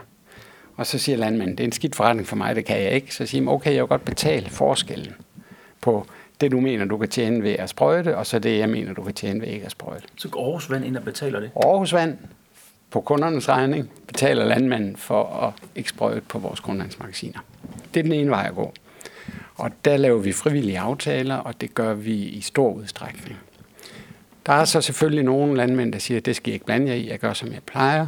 Og 0.76 0.88
så 0.88 0.98
siger 1.00 1.18
landmanden, 1.18 1.58
det 1.58 1.64
er 1.64 1.68
en 1.68 1.72
skidt 1.72 1.96
forretning 1.96 2.28
for 2.28 2.36
mig, 2.36 2.56
det 2.56 2.66
kan 2.66 2.82
jeg 2.82 2.92
ikke. 2.92 3.16
Så 3.16 3.26
siger 3.26 3.42
man, 3.42 3.54
okay, 3.54 3.74
jeg 3.74 3.82
vil 3.82 3.88
godt 3.88 4.06
betale 4.06 4.50
forskellen 4.50 5.14
på 5.82 6.06
det, 6.42 6.52
du 6.52 6.60
mener, 6.60 6.86
du 6.86 6.98
kan 6.98 7.10
tjene 7.10 7.44
ved 7.44 7.52
at 7.52 7.70
sprøjte, 7.70 8.18
og 8.18 8.26
så 8.26 8.40
det, 8.40 8.60
jeg 8.60 8.70
mener, 8.70 8.94
du 8.94 9.04
kan 9.04 9.14
tjene 9.14 9.42
ved 9.42 9.48
ikke 9.48 9.66
at 9.66 9.72
sprøjte. 9.72 10.08
Så 10.16 10.30
går 10.30 10.46
Aarhus 10.46 10.70
Vand 10.70 10.86
ind 10.86 10.98
og 10.98 11.04
betaler 11.04 11.40
det? 11.40 11.52
Aarhus 11.56 11.94
Vand 11.94 12.18
på 12.92 13.02
kundernes 13.02 13.50
regning 13.50 13.90
betaler 14.08 14.46
landmanden 14.46 14.96
for 14.96 15.24
at 15.24 15.54
ikke 15.76 16.22
på 16.28 16.40
vores 16.40 16.60
grundlandsmagasiner. 16.60 17.40
Det 17.94 18.00
er 18.00 18.04
den 18.04 18.12
ene 18.12 18.30
vej 18.30 18.46
at 18.50 18.56
gå. 18.56 18.74
Og 19.56 19.72
der 19.86 19.98
laver 19.98 20.20
vi 20.20 20.32
frivillige 20.32 20.80
aftaler, 20.80 21.36
og 21.36 21.62
det 21.62 21.74
gør 21.74 21.94
vi 21.94 22.14
i 22.14 22.42
stor 22.42 22.74
udstrækning. 22.74 23.38
Der 24.46 24.54
er 24.54 24.66
så 24.66 24.82
selvfølgelig 24.82 25.24
nogle 25.24 25.56
landmænd, 25.56 25.94
der 25.94 26.00
siger, 26.00 26.18
at 26.18 26.26
det 26.26 26.36
skal 26.36 26.52
jeg 26.52 26.54
ikke 26.54 26.66
blande 26.66 26.88
jer 26.88 26.94
i, 26.94 27.10
jeg 27.10 27.20
gør 27.20 27.34
som 27.34 27.52
jeg 27.52 27.64
plejer. 27.66 28.06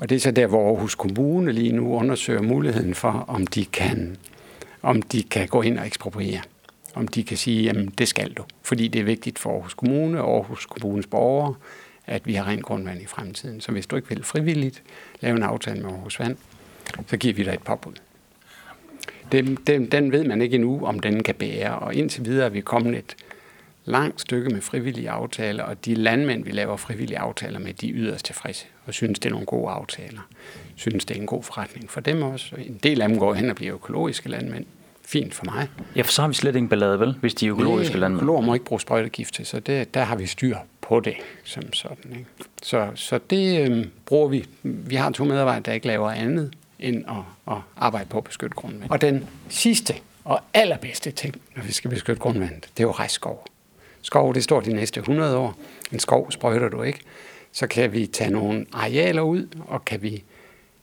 Og 0.00 0.08
det 0.08 0.16
er 0.16 0.20
så 0.20 0.30
der, 0.30 0.46
hvor 0.46 0.68
Aarhus 0.68 0.94
Kommune 0.94 1.52
lige 1.52 1.72
nu 1.72 1.94
undersøger 1.94 2.42
muligheden 2.42 2.94
for, 2.94 3.24
om 3.28 3.46
de 3.46 3.64
kan, 3.64 4.16
om 4.82 5.02
de 5.02 5.22
kan 5.22 5.48
gå 5.48 5.62
ind 5.62 5.78
og 5.78 5.86
ekspropriere. 5.86 6.40
Om 6.94 7.08
de 7.08 7.24
kan 7.24 7.36
sige, 7.36 7.62
jamen 7.62 7.86
det 7.98 8.08
skal 8.08 8.32
du. 8.32 8.44
Fordi 8.62 8.88
det 8.88 9.00
er 9.00 9.04
vigtigt 9.04 9.38
for 9.38 9.50
Aarhus 9.50 9.74
Kommune 9.74 10.22
og 10.22 10.34
Aarhus 10.34 10.66
Kommunes 10.66 11.06
borgere, 11.06 11.54
at 12.10 12.26
vi 12.26 12.34
har 12.34 12.46
rent 12.48 12.62
grundvand 12.62 13.02
i 13.02 13.06
fremtiden. 13.06 13.60
Så 13.60 13.72
hvis 13.72 13.86
du 13.86 13.96
ikke 13.96 14.08
vil 14.08 14.24
frivilligt 14.24 14.82
lave 15.20 15.36
en 15.36 15.42
aftale 15.42 15.80
med 15.80 15.90
Aarhus 15.90 16.20
Vand, 16.20 16.36
så 17.06 17.16
giver 17.16 17.34
vi 17.34 17.42
dig 17.42 17.52
et 17.54 17.62
påbud. 17.62 17.92
Den, 19.32 19.54
den, 19.66 19.86
den 19.86 20.12
ved 20.12 20.24
man 20.24 20.42
ikke 20.42 20.54
endnu, 20.54 20.84
om 20.86 21.00
den 21.00 21.22
kan 21.22 21.34
bære, 21.34 21.78
og 21.78 21.94
indtil 21.94 22.24
videre 22.24 22.46
er 22.46 22.50
vi 22.50 22.60
kommet 22.60 22.98
et 22.98 23.16
langt 23.84 24.20
stykke 24.20 24.50
med 24.50 24.60
frivillige 24.60 25.10
aftaler, 25.10 25.64
og 25.64 25.84
de 25.84 25.94
landmænd, 25.94 26.44
vi 26.44 26.50
laver 26.50 26.76
frivillige 26.76 27.18
aftaler 27.18 27.58
med, 27.58 27.74
de 27.74 27.88
er 27.88 27.92
yderst 27.94 28.24
tilfredse 28.24 28.66
og 28.86 28.94
synes, 28.94 29.18
det 29.18 29.28
er 29.28 29.30
nogle 29.32 29.46
gode 29.46 29.70
aftaler. 29.70 30.20
Synes, 30.76 31.04
det 31.04 31.16
er 31.16 31.20
en 31.20 31.26
god 31.26 31.42
forretning 31.42 31.90
for 31.90 32.00
dem 32.00 32.22
også. 32.22 32.56
En 32.56 32.80
del 32.82 33.00
af 33.02 33.08
dem 33.08 33.18
går 33.18 33.34
hen 33.34 33.50
og 33.50 33.56
bliver 33.56 33.74
økologiske 33.74 34.28
landmænd. 34.28 34.64
Fint 35.04 35.34
for 35.34 35.44
mig. 35.44 35.68
Ja, 35.96 36.02
for 36.02 36.12
så 36.12 36.22
har 36.22 36.28
vi 36.28 36.34
slet 36.34 36.56
ingen 36.56 36.68
ballade, 36.68 37.00
vel? 37.00 37.14
Hvis 37.20 37.34
de 37.34 37.46
er 37.46 37.50
økologiske 37.52 37.92
Det- 37.92 38.00
landmænd. 38.00 38.22
Økologer 38.22 38.40
må 38.42 38.54
ikke 38.54 38.66
bruge 38.66 38.80
sprøjtegift 38.80 39.34
til, 39.34 39.46
så 39.46 39.60
det, 39.60 39.94
der 39.94 40.02
har 40.04 40.16
vi 40.16 40.26
styr 40.26 40.56
på 40.90 41.00
det 41.00 41.14
som 41.44 41.72
sådan. 41.72 42.12
Ikke? 42.12 42.26
Så, 42.62 42.90
så 42.94 43.20
det 43.30 43.70
øh, 43.70 43.86
bruger 44.06 44.28
vi. 44.28 44.46
Vi 44.62 44.94
har 44.94 45.10
to 45.10 45.24
medarbejdere, 45.24 45.62
der 45.62 45.72
ikke 45.72 45.86
laver 45.86 46.10
andet 46.10 46.56
end 46.78 47.04
at, 47.08 47.54
at 47.54 47.62
arbejde 47.76 48.08
på 48.08 48.18
at 48.18 48.24
beskytte 48.24 48.54
grundvandet. 48.54 48.90
Og 48.90 49.00
den 49.00 49.28
sidste 49.48 49.94
Og 50.24 50.40
allerbedste 50.54 51.10
ting, 51.10 51.40
når 51.56 51.62
vi 51.62 51.72
skal 51.72 51.90
beskytte 51.90 52.20
grundvandet, 52.20 52.68
det 52.76 52.82
er 52.82 52.86
jo 52.86 52.90
rejskov. 52.90 53.46
Skov, 54.02 54.34
det 54.34 54.44
står 54.44 54.60
de 54.60 54.72
næste 54.72 55.00
100 55.00 55.36
år. 55.36 55.56
En 55.92 55.98
skov 55.98 56.30
sprøjter 56.30 56.68
du 56.68 56.82
ikke. 56.82 57.00
Så 57.52 57.66
kan 57.66 57.92
vi 57.92 58.06
tage 58.06 58.30
nogle 58.30 58.66
arealer 58.72 59.22
ud, 59.22 59.46
og 59.66 59.84
kan 59.84 60.02
vi 60.02 60.22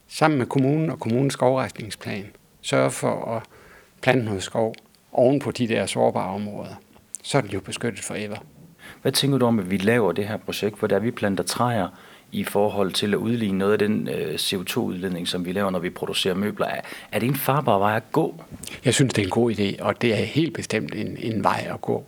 sammen 0.08 0.38
med 0.38 0.46
kommunen 0.46 0.90
og 0.90 1.00
kommunens 1.00 1.34
skovrejsningsplan 1.34 2.26
sørge 2.62 2.92
for 2.92 3.36
at 3.36 3.44
plante 4.02 4.26
noget 4.26 4.44
skov 4.44 4.76
oven 5.12 5.40
på 5.40 5.52
de 5.52 5.68
der 5.68 5.86
sårbare 5.86 6.30
områder. 6.30 6.76
Så 7.24 7.38
er 7.38 7.42
det 7.42 7.54
jo 7.54 7.60
beskyttet 7.60 8.04
forever. 8.04 8.38
Hvad 9.02 9.12
tænker 9.12 9.38
du 9.38 9.46
om, 9.46 9.60
at 9.60 9.72
vi 9.72 9.78
laver 9.78 10.12
det 10.12 10.28
her 10.28 10.38
projekt, 10.38 10.80
hvor 10.80 10.88
der 10.88 11.00
vi 11.00 11.12
planter 11.12 11.44
træer 11.44 11.88
i 12.32 12.44
forhold 12.44 12.92
til 12.92 13.14
at 13.14 13.18
udligne 13.18 13.58
noget 13.58 13.74
af 13.74 13.80
den 13.80 14.10
øh, 14.10 14.34
CO2-udledning, 14.36 15.28
som 15.28 15.46
vi 15.46 15.52
laver, 15.52 15.70
når 15.70 15.80
vi 15.80 15.90
producerer 15.90 16.36
møbler? 16.36 16.66
Er, 16.66 16.82
er 17.12 17.20
det 17.20 17.30
en 17.30 17.36
farbar 17.36 17.78
vej 17.78 17.96
at 17.96 18.12
gå? 18.12 18.44
Jeg 18.86 18.94
synes, 18.94 19.14
det 19.14 19.22
er 19.22 19.26
en 19.26 19.32
god 19.32 19.52
idé, 19.52 19.82
og 19.84 20.02
det 20.02 20.14
er 20.14 20.26
helt 20.26 20.54
bestemt 20.54 20.96
en, 20.96 21.18
en 21.20 21.44
vej 21.44 21.68
at 21.74 21.82
gå. 21.82 22.06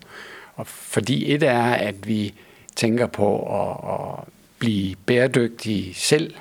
Og 0.56 0.68
fordi 0.68 1.34
et 1.34 1.44
er, 1.44 1.64
at 1.64 2.08
vi 2.08 2.34
tænker 2.76 3.08
på 3.08 3.44
at, 3.62 3.92
at 3.94 4.34
blive 4.60 4.96
bæredygtige 5.06 5.94
selv, 5.94 6.34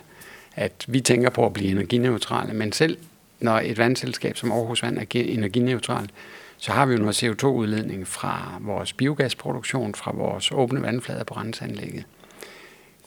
at 0.56 0.84
vi 0.88 1.00
tænker 1.00 1.30
på 1.30 1.46
at 1.46 1.52
blive 1.52 1.70
energineutrale, 1.70 2.54
men 2.54 2.72
selv 2.72 2.98
når 3.40 3.58
et 3.58 3.78
vandselskab 3.78 4.36
som 4.36 4.52
Aarhus 4.52 4.82
Vand 4.82 4.98
er 4.98 5.04
energineutralt, 5.14 6.10
så 6.58 6.72
har 6.72 6.86
vi 6.86 6.92
jo 6.92 6.98
noget 6.98 7.22
CO2-udledning 7.22 8.06
fra 8.06 8.58
vores 8.60 8.92
biogasproduktion, 8.92 9.94
fra 9.94 10.12
vores 10.14 10.52
åbne 10.52 10.82
vandflader 10.82 11.24
på 11.24 11.34
renseanlægget. 11.34 12.04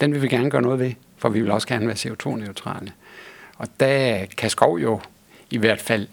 Den 0.02 0.14
vil 0.14 0.22
vi 0.22 0.28
gerne 0.28 0.50
gøre 0.50 0.62
noget 0.62 0.80
ved, 0.80 0.94
for 1.18 1.30
vi 1.30 1.42
vil 1.42 1.52
også 1.52 1.68
gerne 1.68 1.88
være 1.88 1.96
CO2-neutrale. 1.96 2.92
Og 3.58 3.68
der 3.80 4.26
kan 4.38 4.50
skov 4.50 4.78
jo 4.78 5.00
i 5.50 5.58
hvert 5.58 5.82
fald 5.82 6.08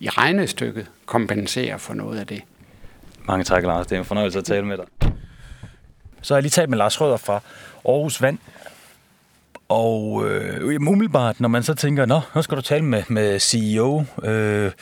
i 0.00 0.08
regnestykket 0.08 0.86
kompensere 1.06 1.78
for 1.78 1.94
noget 1.94 2.18
af 2.18 2.26
det. 2.26 2.42
Mange 3.24 3.44
tak, 3.44 3.62
Lars. 3.62 3.86
Det 3.86 3.94
er 3.94 3.98
en 3.98 4.04
fornøjelse 4.04 4.38
at 4.38 4.44
tale 4.44 4.66
med 4.66 4.76
dig. 4.76 5.12
Så 6.22 6.34
har 6.34 6.38
jeg 6.38 6.42
lige 6.42 6.50
talt 6.50 6.70
med 6.70 6.78
Lars 6.78 7.00
Rødder 7.00 7.16
fra 7.16 7.40
Aarhus 7.84 8.22
Vand. 8.22 8.38
Og 9.68 10.28
øh, 10.28 10.66
umiddelbart, 10.88 11.40
når 11.40 11.48
man 11.48 11.62
så 11.62 11.74
tænker, 11.74 12.06
nå, 12.06 12.20
nu 12.34 12.42
skal 12.42 12.56
du 12.56 12.62
tale 12.62 12.84
med, 12.84 13.02
med 13.08 13.38
CEO 13.38 14.04
øh, 14.24 14.72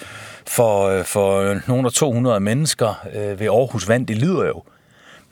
for, 0.49 0.88
øh, 0.88 1.05
for 1.05 1.61
nogle 1.69 1.87
af 1.87 1.93
200 1.93 2.41
mennesker 2.41 3.07
øh, 3.15 3.41
ved 3.41 3.47
Aarhus 3.47 3.88
Vand, 3.88 4.07
det 4.07 4.19
lyder 4.19 4.47
jo 4.47 4.62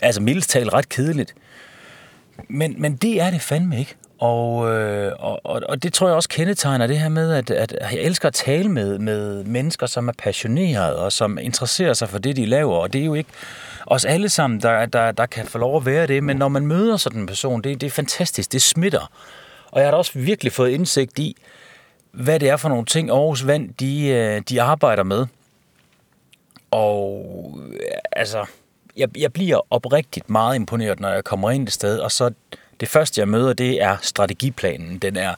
altså 0.00 0.22
mildest 0.22 0.50
talt 0.50 0.72
ret 0.72 0.88
kedeligt. 0.88 1.34
Men, 2.48 2.74
men 2.78 2.96
det 2.96 3.20
er 3.20 3.30
det 3.30 3.40
fandme 3.40 3.78
ikke. 3.78 3.94
Og, 4.18 4.72
øh, 4.72 5.12
og, 5.18 5.40
og 5.44 5.82
det 5.82 5.92
tror 5.92 6.06
jeg 6.06 6.16
også 6.16 6.28
kendetegner 6.28 6.86
det 6.86 6.98
her 6.98 7.08
med, 7.08 7.32
at, 7.32 7.50
at 7.50 7.76
jeg 7.80 8.00
elsker 8.00 8.28
at 8.28 8.34
tale 8.34 8.68
med, 8.68 8.98
med 8.98 9.44
mennesker, 9.44 9.86
som 9.86 10.08
er 10.08 10.12
passionerede 10.18 10.98
og 10.98 11.12
som 11.12 11.38
interesserer 11.38 11.92
sig 11.92 12.08
for 12.08 12.18
det, 12.18 12.36
de 12.36 12.46
laver. 12.46 12.76
Og 12.76 12.92
det 12.92 13.00
er 13.00 13.04
jo 13.04 13.14
ikke 13.14 13.30
os 13.86 14.04
alle 14.04 14.28
sammen, 14.28 14.60
der, 14.60 14.86
der, 14.86 15.12
der 15.12 15.26
kan 15.26 15.46
få 15.46 15.58
lov 15.58 15.76
at 15.76 15.86
være 15.86 16.06
det, 16.06 16.22
men 16.22 16.36
når 16.36 16.48
man 16.48 16.66
møder 16.66 16.96
sådan 16.96 17.20
en 17.20 17.26
person, 17.26 17.62
det, 17.62 17.80
det 17.80 17.86
er 17.86 17.90
fantastisk, 17.90 18.52
det 18.52 18.62
smitter. 18.62 19.10
Og 19.70 19.80
jeg 19.80 19.86
har 19.86 19.90
da 19.90 19.96
også 19.96 20.12
virkelig 20.14 20.52
fået 20.52 20.70
indsigt 20.70 21.18
i, 21.18 21.36
hvad 22.14 22.40
det 22.40 22.48
er 22.48 22.56
for 22.56 22.68
nogle 22.68 22.84
ting, 22.84 23.10
Aarhus 23.10 23.46
Vand 23.46 23.74
de, 23.74 24.06
øh, 24.06 24.42
de 24.48 24.62
arbejder 24.62 25.02
med. 25.02 25.26
Og 26.70 27.60
øh, 27.72 27.78
altså, 28.12 28.46
jeg, 28.96 29.18
jeg 29.18 29.32
bliver 29.32 29.60
oprigtigt 29.70 30.30
meget 30.30 30.56
imponeret, 30.56 31.00
når 31.00 31.08
jeg 31.08 31.24
kommer 31.24 31.50
ind 31.50 31.68
et 31.68 31.72
sted, 31.72 31.98
og 31.98 32.12
så 32.12 32.30
det 32.80 32.88
første, 32.88 33.20
jeg 33.20 33.28
møder, 33.28 33.52
det 33.52 33.82
er 33.82 33.96
strategiplanen. 34.02 34.98
Den 34.98 35.16
er 35.16 35.34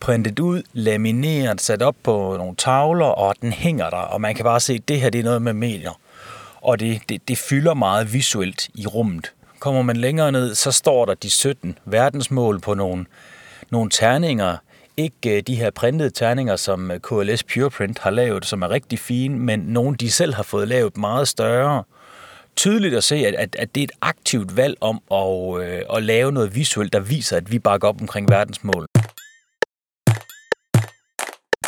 printet 0.00 0.38
ud, 0.38 0.62
lamineret, 0.72 1.60
sat 1.60 1.82
op 1.82 1.96
på 2.02 2.36
nogle 2.38 2.56
tavler, 2.56 3.06
og 3.06 3.34
den 3.42 3.52
hænger 3.52 3.90
der, 3.90 3.96
og 3.96 4.20
man 4.20 4.34
kan 4.34 4.44
bare 4.44 4.60
se, 4.60 4.72
at 4.72 4.88
det 4.88 5.00
her 5.00 5.10
det 5.10 5.18
er 5.18 5.24
noget 5.24 5.42
med 5.42 5.52
medier. 5.52 6.00
Og 6.60 6.80
det, 6.80 7.00
det, 7.08 7.28
det 7.28 7.38
fylder 7.38 7.74
meget 7.74 8.12
visuelt 8.12 8.68
i 8.74 8.86
rummet. 8.86 9.32
Kommer 9.58 9.82
man 9.82 9.96
længere 9.96 10.32
ned, 10.32 10.54
så 10.54 10.72
står 10.72 11.04
der 11.04 11.14
de 11.14 11.30
17 11.30 11.78
verdensmål 11.84 12.60
på 12.60 12.74
nogle, 12.74 13.06
nogle 13.70 13.90
terninger. 13.90 14.56
Ikke 14.98 15.36
øh, 15.36 15.42
de 15.46 15.54
her 15.54 15.70
printede 15.70 16.10
terninger, 16.10 16.56
som 16.56 16.90
øh, 16.90 17.00
KLS 17.00 17.44
Pureprint 17.44 17.98
har 17.98 18.10
lavet, 18.10 18.46
som 18.46 18.62
er 18.62 18.70
rigtig 18.70 18.98
fine, 18.98 19.38
men 19.38 19.60
nogle, 19.60 19.96
de 19.96 20.10
selv 20.10 20.34
har 20.34 20.42
fået 20.42 20.68
lavet 20.68 20.96
meget 20.96 21.28
større 21.28 21.84
tydeligt 22.56 22.94
at 22.94 23.04
se, 23.04 23.16
at, 23.16 23.34
at, 23.34 23.56
at 23.58 23.74
det 23.74 23.80
er 23.80 23.84
et 23.84 23.92
aktivt 24.00 24.56
valg 24.56 24.76
om 24.80 25.00
at, 25.10 25.62
øh, 25.62 25.82
at 25.96 26.02
lave 26.02 26.32
noget 26.32 26.54
visuelt, 26.54 26.92
der 26.92 27.00
viser, 27.00 27.36
at 27.36 27.52
vi 27.52 27.58
bakker 27.58 27.88
op 27.88 28.00
omkring 28.00 28.28
verdensmål. 28.28 28.86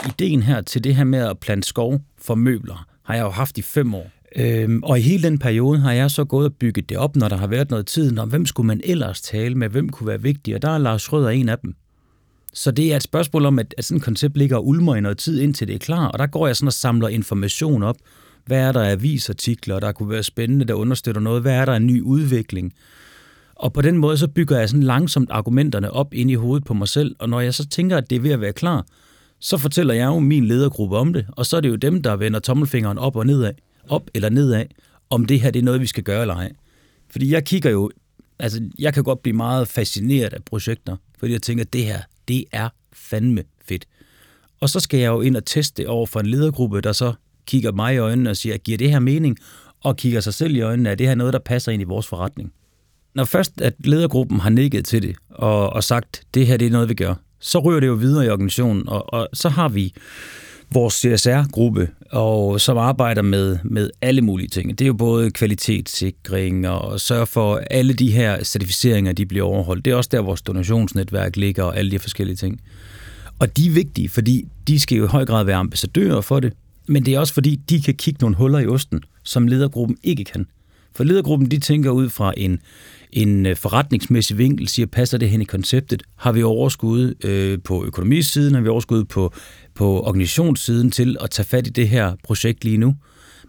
Ideen 0.06 0.42
her 0.42 0.60
til 0.60 0.84
det 0.84 0.96
her 0.96 1.04
med 1.04 1.18
at 1.18 1.38
plante 1.38 1.68
skov 1.68 2.00
for 2.18 2.34
møbler, 2.34 2.86
har 3.02 3.14
jeg 3.14 3.22
jo 3.22 3.30
haft 3.30 3.58
i 3.58 3.62
fem 3.62 3.94
år. 3.94 4.10
Øhm, 4.36 4.82
og 4.82 4.98
i 4.98 5.02
hele 5.02 5.22
den 5.22 5.38
periode 5.38 5.78
har 5.78 5.92
jeg 5.92 6.10
så 6.10 6.24
gået 6.24 6.46
og 6.46 6.54
bygget 6.54 6.88
det 6.88 6.96
op, 6.96 7.16
når 7.16 7.28
der 7.28 7.36
har 7.36 7.46
været 7.46 7.70
noget 7.70 7.86
tid, 7.86 8.18
om 8.18 8.28
hvem 8.28 8.46
skulle 8.46 8.66
man 8.66 8.80
ellers 8.84 9.20
tale 9.20 9.54
med, 9.54 9.68
hvem 9.68 9.88
kunne 9.88 10.06
være 10.06 10.22
vigtig, 10.22 10.54
og 10.54 10.62
der 10.62 10.70
er 10.70 10.78
Lars 10.78 11.12
Rødder 11.12 11.30
en 11.30 11.48
af 11.48 11.58
dem. 11.58 11.74
Så 12.52 12.70
det 12.70 12.92
er 12.92 12.96
et 12.96 13.02
spørgsmål 13.02 13.44
om, 13.44 13.58
at, 13.58 13.74
at 13.78 13.84
sådan 13.84 13.96
et 13.96 14.02
koncept 14.02 14.36
ligger 14.36 14.56
og 14.56 14.66
ulmer 14.66 14.96
i 14.96 15.00
noget 15.00 15.18
tid, 15.18 15.40
indtil 15.40 15.68
det 15.68 15.74
er 15.74 15.78
klar, 15.78 16.06
og 16.06 16.18
der 16.18 16.26
går 16.26 16.46
jeg 16.46 16.56
sådan 16.56 16.66
og 16.66 16.72
samler 16.72 17.08
information 17.08 17.82
op, 17.82 17.96
hvad 18.46 18.58
er 18.58 18.72
der 18.72 18.82
af 18.82 18.90
avisartikler, 18.90 19.80
der 19.80 19.92
kunne 19.92 20.10
være 20.10 20.22
spændende, 20.22 20.64
der 20.64 20.74
understøtter 20.74 21.20
noget? 21.20 21.42
Hvad 21.42 21.54
er 21.54 21.64
der 21.64 21.72
af 21.72 21.82
ny 21.82 22.02
udvikling? 22.02 22.72
Og 23.54 23.72
på 23.72 23.82
den 23.82 23.96
måde, 23.96 24.16
så 24.16 24.28
bygger 24.28 24.58
jeg 24.58 24.68
sådan 24.68 24.82
langsomt 24.82 25.30
argumenterne 25.30 25.90
op 25.90 26.14
ind 26.14 26.30
i 26.30 26.34
hovedet 26.34 26.64
på 26.66 26.74
mig 26.74 26.88
selv, 26.88 27.16
og 27.18 27.28
når 27.28 27.40
jeg 27.40 27.54
så 27.54 27.68
tænker, 27.68 27.96
at 27.96 28.10
det 28.10 28.16
er 28.16 28.20
ved 28.20 28.30
at 28.30 28.40
være 28.40 28.52
klar, 28.52 28.86
så 29.40 29.58
fortæller 29.58 29.94
jeg 29.94 30.06
jo 30.06 30.18
min 30.18 30.44
ledergruppe 30.44 30.96
om 30.96 31.12
det, 31.12 31.26
og 31.28 31.46
så 31.46 31.56
er 31.56 31.60
det 31.60 31.68
jo 31.68 31.76
dem, 31.76 32.02
der 32.02 32.16
vender 32.16 32.40
tommelfingeren 32.40 32.98
op 32.98 33.16
og 33.16 33.26
nedad, 33.26 33.52
op 33.88 34.02
eller 34.14 34.28
nedad, 34.28 34.64
om 35.10 35.24
det 35.24 35.40
her 35.40 35.50
det 35.50 35.58
er 35.58 35.64
noget, 35.64 35.80
vi 35.80 35.86
skal 35.86 36.02
gøre 36.02 36.20
eller 36.20 36.34
ej. 36.34 36.52
Fordi 37.10 37.32
jeg 37.32 37.44
kigger 37.44 37.70
jo, 37.70 37.90
altså 38.38 38.60
jeg 38.78 38.94
kan 38.94 39.04
godt 39.04 39.22
blive 39.22 39.36
meget 39.36 39.68
fascineret 39.68 40.32
af 40.32 40.44
projekter, 40.44 40.96
fordi 41.18 41.32
jeg 41.32 41.42
tænker, 41.42 41.64
at 41.64 41.72
det 41.72 41.84
her, 41.84 42.00
det 42.30 42.44
er 42.52 42.68
fandme 42.92 43.44
fedt. 43.68 43.86
Og 44.60 44.68
så 44.68 44.80
skal 44.80 45.00
jeg 45.00 45.08
jo 45.08 45.20
ind 45.20 45.36
og 45.36 45.44
teste 45.44 45.88
over 45.88 46.06
for 46.06 46.20
en 46.20 46.26
ledergruppe, 46.26 46.80
der 46.80 46.92
så 46.92 47.12
kigger 47.46 47.72
mig 47.72 47.94
i 47.94 47.98
øjnene 47.98 48.30
og 48.30 48.36
siger, 48.36 48.56
giver 48.56 48.78
det 48.78 48.90
her 48.90 48.98
mening? 48.98 49.38
Og 49.80 49.96
kigger 49.96 50.20
sig 50.20 50.34
selv 50.34 50.56
i 50.56 50.60
øjnene, 50.60 50.90
er 50.90 50.94
det 50.94 51.06
her 51.06 51.14
noget, 51.14 51.32
der 51.32 51.38
passer 51.38 51.72
ind 51.72 51.82
i 51.82 51.84
vores 51.84 52.06
forretning? 52.06 52.52
Når 53.14 53.24
først 53.24 53.60
at 53.60 53.74
ledergruppen 53.78 54.40
har 54.40 54.50
nikket 54.50 54.84
til 54.84 55.02
det 55.02 55.16
og, 55.30 55.70
og 55.70 55.84
sagt, 55.84 56.22
det 56.34 56.46
her 56.46 56.56
det 56.56 56.66
er 56.66 56.70
noget, 56.70 56.88
vi 56.88 56.94
gør, 56.94 57.14
så 57.40 57.58
ryger 57.58 57.80
det 57.80 57.86
jo 57.86 57.94
videre 57.94 58.26
i 58.26 58.28
organisationen, 58.28 58.88
og, 58.88 59.14
og 59.14 59.28
så 59.32 59.48
har 59.48 59.68
vi 59.68 59.94
vores 60.72 60.94
CSR-gruppe, 60.94 61.88
og 62.10 62.60
som 62.60 62.78
arbejder 62.78 63.22
med, 63.22 63.58
med 63.64 63.90
alle 64.02 64.22
mulige 64.22 64.48
ting. 64.48 64.78
Det 64.78 64.84
er 64.84 64.86
jo 64.86 64.94
både 64.94 65.30
kvalitetssikring 65.30 66.68
og 66.68 67.00
sørge 67.00 67.26
for, 67.26 67.54
at 67.54 67.66
alle 67.70 67.92
de 67.92 68.10
her 68.10 68.44
certificeringer 68.44 69.12
de 69.12 69.26
bliver 69.26 69.46
overholdt. 69.46 69.84
Det 69.84 69.90
er 69.90 69.94
også 69.94 70.10
der, 70.12 70.20
vores 70.20 70.42
donationsnetværk 70.42 71.36
ligger 71.36 71.62
og 71.62 71.76
alle 71.76 71.90
de 71.90 71.98
forskellige 71.98 72.36
ting. 72.36 72.60
Og 73.38 73.56
de 73.56 73.66
er 73.66 73.70
vigtige, 73.70 74.08
fordi 74.08 74.44
de 74.68 74.80
skal 74.80 74.98
jo 74.98 75.04
i 75.04 75.08
høj 75.08 75.24
grad 75.24 75.44
være 75.44 75.56
ambassadører 75.56 76.20
for 76.20 76.40
det, 76.40 76.52
men 76.88 77.06
det 77.06 77.14
er 77.14 77.18
også 77.18 77.34
fordi, 77.34 77.56
de 77.56 77.82
kan 77.82 77.94
kigge 77.94 78.18
nogle 78.20 78.36
huller 78.36 78.58
i 78.58 78.66
osten, 78.66 79.00
som 79.22 79.46
ledergruppen 79.46 79.96
ikke 80.02 80.24
kan. 80.24 80.46
For 80.94 81.04
ledergruppen, 81.04 81.50
de 81.50 81.58
tænker 81.58 81.90
ud 81.90 82.08
fra 82.08 82.32
en, 82.36 82.60
en 83.12 83.46
øh, 83.46 83.56
forretningsmæssig 83.56 84.38
vinkel, 84.38 84.68
siger, 84.68 84.86
passer 84.86 85.18
det 85.18 85.30
hen 85.30 85.42
i 85.42 85.44
konceptet? 85.44 86.02
Har 86.16 86.32
vi 86.32 86.42
overskud 86.42 87.14
øh, 87.24 87.58
på 87.64 87.84
økonomisiden? 87.84 88.54
Har 88.54 88.60
vi 88.62 88.68
overskud 88.68 89.04
på, 89.04 89.32
på 89.74 90.00
organisationssiden 90.00 90.90
til 90.90 91.16
at 91.20 91.30
tage 91.30 91.46
fat 91.46 91.66
i 91.66 91.70
det 91.70 91.88
her 91.88 92.14
projekt 92.24 92.64
lige 92.64 92.78
nu? 92.78 92.94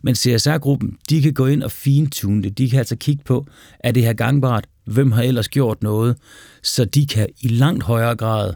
Men 0.03 0.15
CSR-gruppen, 0.15 0.97
de 1.09 1.21
kan 1.21 1.33
gå 1.33 1.45
ind 1.45 1.63
og 1.63 1.71
fintune 1.71 2.43
det. 2.43 2.57
De 2.57 2.69
kan 2.69 2.79
altså 2.79 2.95
kigge 2.95 3.23
på, 3.25 3.47
er 3.79 3.91
det 3.91 4.03
her 4.03 4.13
gangbart? 4.13 4.67
Hvem 4.85 5.11
har 5.11 5.23
ellers 5.23 5.49
gjort 5.49 5.83
noget? 5.83 6.17
Så 6.63 6.85
de 6.85 7.07
kan 7.07 7.27
i 7.41 7.47
langt 7.47 7.83
højere 7.83 8.15
grad 8.15 8.53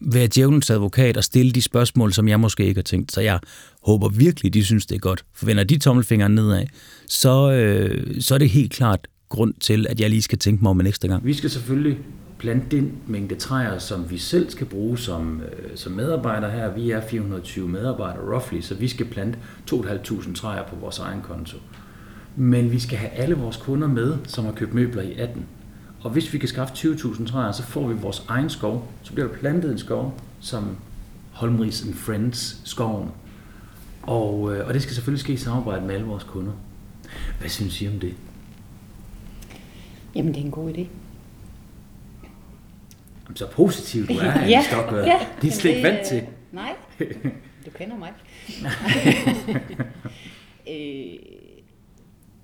være 0.00 0.26
djævelens 0.26 0.70
advokat 0.70 1.16
og 1.16 1.24
stille 1.24 1.52
de 1.52 1.62
spørgsmål, 1.62 2.12
som 2.12 2.28
jeg 2.28 2.40
måske 2.40 2.66
ikke 2.66 2.78
har 2.78 2.82
tænkt. 2.82 3.12
Så 3.12 3.20
jeg 3.20 3.40
håber 3.82 4.08
virkelig, 4.08 4.54
de 4.54 4.64
synes, 4.64 4.86
det 4.86 4.94
er 4.94 4.98
godt. 4.98 5.24
For 5.34 5.46
vender 5.46 5.64
de 5.64 5.78
tommelfingeren 5.78 6.34
nedad, 6.34 6.66
så, 7.08 7.52
øh, 7.52 8.20
så 8.20 8.34
er 8.34 8.38
det 8.38 8.50
helt 8.50 8.72
klart 8.72 9.08
grund 9.28 9.54
til, 9.60 9.86
at 9.90 10.00
jeg 10.00 10.10
lige 10.10 10.22
skal 10.22 10.38
tænke 10.38 10.62
mig 10.62 10.70
om 10.70 10.80
en 10.80 10.86
ekstra 10.86 11.08
gang. 11.08 11.24
Vi 11.24 11.34
skal 11.34 11.50
selvfølgelig 11.50 11.98
plante 12.44 12.76
den 12.76 12.92
mængde 13.06 13.34
træer, 13.34 13.78
som 13.78 14.10
vi 14.10 14.18
selv 14.18 14.50
skal 14.50 14.66
bruge 14.66 14.98
som, 14.98 15.40
øh, 15.40 15.76
som 15.76 15.92
medarbejdere 15.92 16.50
her. 16.50 16.74
Vi 16.74 16.90
er 16.90 17.00
420 17.00 17.68
medarbejdere 17.68 18.32
roughly, 18.32 18.60
så 18.60 18.74
vi 18.74 18.88
skal 18.88 19.06
plante 19.06 19.38
2.500 19.70 20.34
træer 20.34 20.62
på 20.68 20.76
vores 20.76 20.98
egen 20.98 21.20
konto. 21.22 21.58
Men 22.36 22.72
vi 22.72 22.78
skal 22.78 22.98
have 22.98 23.10
alle 23.10 23.34
vores 23.34 23.56
kunder 23.56 23.88
med, 23.88 24.16
som 24.26 24.44
har 24.44 24.52
købt 24.52 24.74
møbler 24.74 25.02
i 25.02 25.14
18. 25.14 25.46
Og 26.00 26.10
hvis 26.10 26.32
vi 26.32 26.38
kan 26.38 26.48
skaffe 26.48 26.74
20.000 26.74 27.26
træer, 27.26 27.52
så 27.52 27.62
får 27.62 27.88
vi 27.88 27.94
vores 27.94 28.24
egen 28.28 28.50
skov. 28.50 28.92
Så 29.02 29.12
bliver 29.12 29.28
der 29.28 29.34
plantet 29.34 29.72
en 29.72 29.78
skov, 29.78 30.20
som 30.40 30.76
Holmris 31.32 31.84
and 31.84 31.94
Friends 31.94 32.60
skoven. 32.64 33.10
Og, 34.02 34.56
øh, 34.56 34.66
og 34.66 34.74
det 34.74 34.82
skal 34.82 34.94
selvfølgelig 34.94 35.20
ske 35.20 35.32
i 35.32 35.36
samarbejde 35.36 35.86
med 35.86 35.94
alle 35.94 36.06
vores 36.06 36.24
kunder. 36.24 36.52
Hvad 37.40 37.48
synes 37.48 37.82
I 37.82 37.88
om 37.88 38.00
det? 38.00 38.14
Jamen, 40.14 40.34
det 40.34 40.40
er 40.40 40.44
en 40.44 40.50
god 40.50 40.70
idé. 40.70 40.86
Så 43.34 43.50
positivt 43.50 44.08
du 44.08 44.14
er, 44.14 44.46
ja, 44.46 44.62
Stokker. 44.70 44.98
ja, 44.98 45.26
Det 45.42 45.48
er 45.48 45.52
slet 45.52 45.76
ikke 45.76 45.88
vant 45.88 46.06
til. 46.06 46.26
Nej. 46.52 46.72
Du 47.66 47.70
kender 47.74 47.96
mig. 47.96 48.12
øh, 50.70 51.18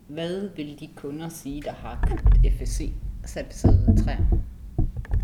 hvad 0.09 0.49
vil 0.57 0.81
de 0.81 0.89
kunder 0.97 1.29
sige, 1.29 1.63
der 1.63 1.73
har 1.73 2.05
købt 2.09 2.55
FSC-certificerede 2.55 4.05
træer? 4.05 4.19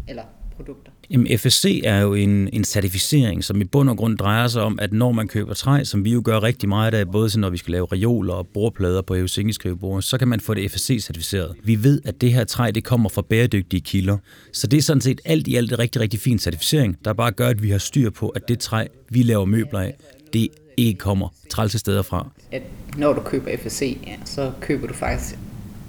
Eller 0.08 0.22
produkter? 0.56 0.92
Jamen, 1.10 1.38
FSC 1.38 1.80
er 1.84 2.00
jo 2.00 2.14
en, 2.14 2.48
en 2.52 2.64
certificering, 2.64 3.44
som 3.44 3.60
i 3.60 3.64
bund 3.64 3.90
og 3.90 3.96
grund 3.96 4.18
drejer 4.18 4.48
sig 4.48 4.62
om, 4.62 4.78
at 4.82 4.92
når 4.92 5.12
man 5.12 5.28
køber 5.28 5.54
træ, 5.54 5.84
som 5.84 6.04
vi 6.04 6.12
jo 6.12 6.22
gør 6.25 6.42
rigtig 6.42 6.68
meget 6.68 6.94
af, 6.94 7.10
både 7.10 7.40
når 7.40 7.50
vi 7.50 7.56
skal 7.56 7.72
lave 7.72 7.86
reoler 7.92 8.34
og 8.34 8.46
bordplader 8.46 9.02
på 9.02 9.14
Helsinki-skrivebord, 9.14 10.02
så 10.02 10.18
kan 10.18 10.28
man 10.28 10.40
få 10.40 10.54
det 10.54 10.72
FSC-certificeret. 10.72 11.54
Vi 11.64 11.82
ved, 11.84 12.00
at 12.04 12.20
det 12.20 12.32
her 12.32 12.44
træ, 12.44 12.70
det 12.75 12.84
kommer 12.84 13.08
fra 13.08 13.22
bæredygtige 13.22 13.80
kilder. 13.80 14.18
Så 14.52 14.66
det 14.66 14.76
er 14.76 14.82
sådan 14.82 15.00
set 15.00 15.20
alt 15.25 15.46
i 15.46 15.56
alt 15.56 15.72
et 15.72 15.78
rigtig, 15.78 16.00
rigtig 16.00 16.20
fin 16.20 16.38
certificering, 16.38 16.96
der 17.04 17.12
bare 17.12 17.32
gør, 17.32 17.48
at 17.48 17.62
vi 17.62 17.70
har 17.70 17.78
styr 17.78 18.10
på, 18.10 18.28
at 18.28 18.48
det 18.48 18.58
træ, 18.58 18.86
vi 19.10 19.22
laver 19.22 19.44
møbler 19.44 19.80
af, 19.80 19.96
det 20.32 20.48
ikke 20.76 20.98
kommer 20.98 21.28
trælse 21.50 21.78
steder 21.78 22.02
fra. 22.02 22.30
At 22.52 22.62
når 22.96 23.12
du 23.12 23.20
køber 23.20 23.56
FSC, 23.56 23.98
ja, 24.06 24.16
så 24.25 24.52
køber 24.60 24.86
du 24.86 24.94
faktisk 24.94 25.34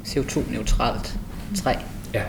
CO2-neutralt 0.05 1.19
træ. 1.55 1.73
Ja. 2.13 2.23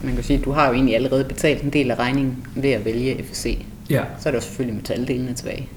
Så 0.00 0.06
man 0.06 0.14
kan 0.14 0.24
sige, 0.24 0.38
at 0.38 0.44
du 0.44 0.52
har 0.52 0.66
jo 0.68 0.74
egentlig 0.74 0.94
allerede 0.94 1.24
betalt 1.24 1.62
en 1.62 1.70
del 1.70 1.90
af 1.90 1.98
regningen 1.98 2.36
ved 2.54 2.70
at 2.70 2.84
vælge 2.84 3.24
FSC. 3.30 3.58
Ja. 3.90 4.02
Så 4.20 4.28
er 4.28 4.30
der 4.32 4.38
jo 4.38 4.42
selvfølgelig 4.42 4.76
metaldelene 4.76 5.32
tilbage, 5.34 5.68